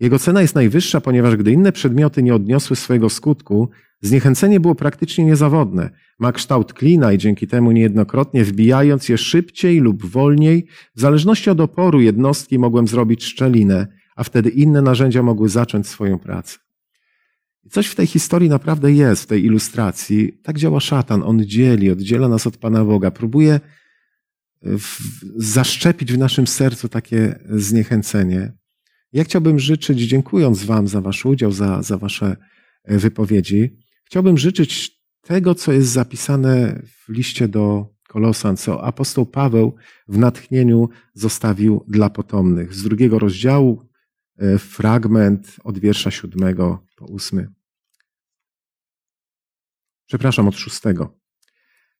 [0.00, 5.24] Jego cena jest najwyższa, ponieważ gdy inne przedmioty nie odniosły swojego skutku, zniechęcenie było praktycznie
[5.24, 5.90] niezawodne.
[6.18, 11.60] Ma kształt klina i dzięki temu niejednokrotnie wbijając je szybciej lub wolniej, w zależności od
[11.60, 13.86] oporu jednostki mogłem zrobić szczelinę,
[14.16, 16.58] a wtedy inne narzędzia mogły zacząć swoją pracę.
[17.64, 20.32] I coś w tej historii naprawdę jest, w tej ilustracji.
[20.42, 21.22] Tak działa szatan.
[21.22, 23.10] On dzieli, oddziela nas od Pana Boga.
[23.10, 23.60] Próbuje
[24.62, 24.98] w,
[25.36, 28.52] zaszczepić w naszym sercu takie zniechęcenie.
[29.12, 32.36] Ja chciałbym życzyć, dziękując Wam za Wasz udział, za, za Wasze
[32.84, 33.76] e, wypowiedzi,
[34.08, 39.76] chciałbym życzyć tego, co jest zapisane w liście do Kolosan, co apostoł Paweł
[40.08, 42.74] w natchnieniu zostawił dla potomnych.
[42.74, 43.88] Z drugiego rozdziału
[44.38, 47.48] e, fragment od wiersza siódmego po ósmy.
[50.06, 51.18] Przepraszam, od szóstego.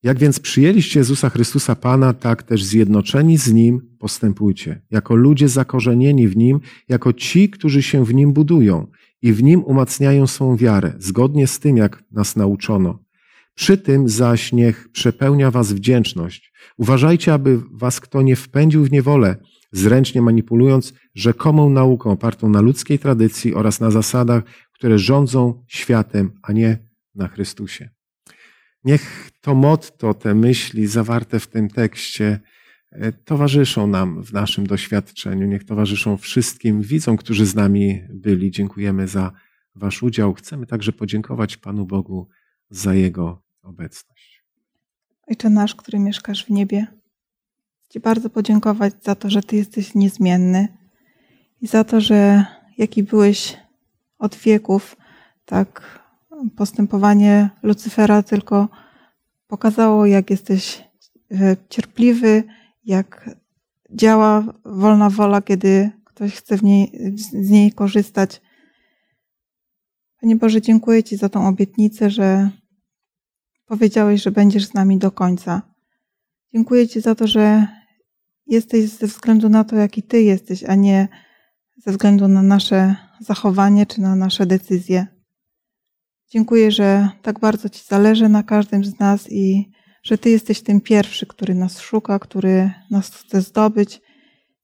[0.02, 6.28] Jak więc przyjęliście Jezusa Chrystusa Pana, tak też zjednoczeni z Nim postępujcie, jako ludzie zakorzenieni
[6.28, 8.86] w Nim, jako ci, którzy się w Nim budują
[9.22, 12.98] i w Nim umacniają swą wiarę, zgodnie z tym, jak nas nauczono.
[13.54, 16.52] Przy tym zaś niech przepełnia was wdzięczność.
[16.76, 19.36] Uważajcie, aby was kto nie wpędził w niewolę,
[19.72, 24.42] zręcznie manipulując rzekomą nauką opartą na ludzkiej tradycji oraz na zasadach,
[24.72, 26.78] które rządzą światem, a nie
[27.14, 27.97] na Chrystusie.
[28.88, 32.40] Niech to motto, te myśli zawarte w tym tekście
[32.90, 38.50] e, towarzyszą nam w naszym doświadczeniu, niech towarzyszą wszystkim widzom, którzy z nami byli.
[38.50, 39.32] Dziękujemy za
[39.74, 40.34] Wasz udział.
[40.34, 42.28] Chcemy także podziękować Panu Bogu
[42.70, 44.44] za Jego obecność.
[45.26, 46.86] Ojcze nasz, który mieszkasz w niebie,
[47.84, 50.68] chcę Ci bardzo podziękować za to, że Ty jesteś niezmienny
[51.60, 52.44] i za to, że
[52.78, 53.56] jaki byłeś
[54.18, 54.96] od wieków,
[55.44, 55.98] tak
[56.56, 58.68] postępowanie Lucyfera tylko
[59.46, 60.84] pokazało, jak jesteś
[61.30, 62.42] e, cierpliwy,
[62.84, 63.30] jak
[63.90, 68.40] działa wolna wola, kiedy ktoś chce w niej, z niej korzystać.
[70.20, 72.50] Panie Boże, dziękuję Ci za tą obietnicę, że
[73.66, 75.62] powiedziałeś, że będziesz z nami do końca.
[76.52, 77.66] Dziękuję Ci za to, że
[78.46, 81.08] jesteś ze względu na to, jaki Ty jesteś, a nie
[81.76, 85.17] ze względu na nasze zachowanie czy na nasze decyzje.
[86.30, 89.70] Dziękuję, że tak bardzo Ci zależy na każdym z nas i
[90.02, 94.00] że Ty jesteś tym pierwszy, który nas szuka, który nas chce zdobyć.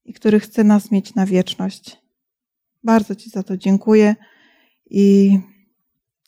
[0.05, 1.97] i który chce nas mieć na wieczność.
[2.83, 4.17] Bardzo Ci za to dziękuję
[4.91, 5.39] i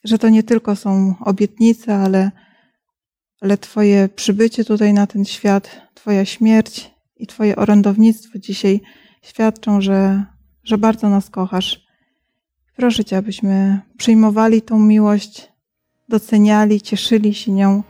[0.04, 2.30] że to nie tylko są obietnice, ale,
[3.40, 8.80] ale Twoje przybycie tutaj na ten świat, Twoja śmierć i Twoje orędownictwo dzisiaj
[9.22, 10.24] świadczą, że,
[10.64, 11.85] że bardzo nas kochasz.
[12.76, 15.52] Proszę Cię, abyśmy przyjmowali tą miłość,
[16.08, 17.82] doceniali, cieszyli się nią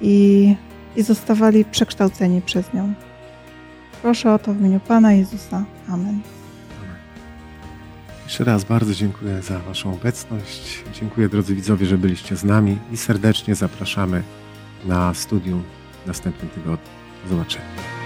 [0.00, 0.54] i,
[0.96, 2.94] i zostawali przekształceni przez nią.
[4.02, 5.64] Proszę o to w imieniu Pana Jezusa.
[5.88, 6.20] Amen.
[8.24, 10.84] Jeszcze raz bardzo dziękuję za Waszą obecność.
[11.00, 14.22] Dziękuję drodzy widzowie, że byliście z nami i serdecznie zapraszamy
[14.86, 15.62] na studium
[16.04, 16.88] w następnym tygodniu.
[17.24, 17.97] Do zobaczenia.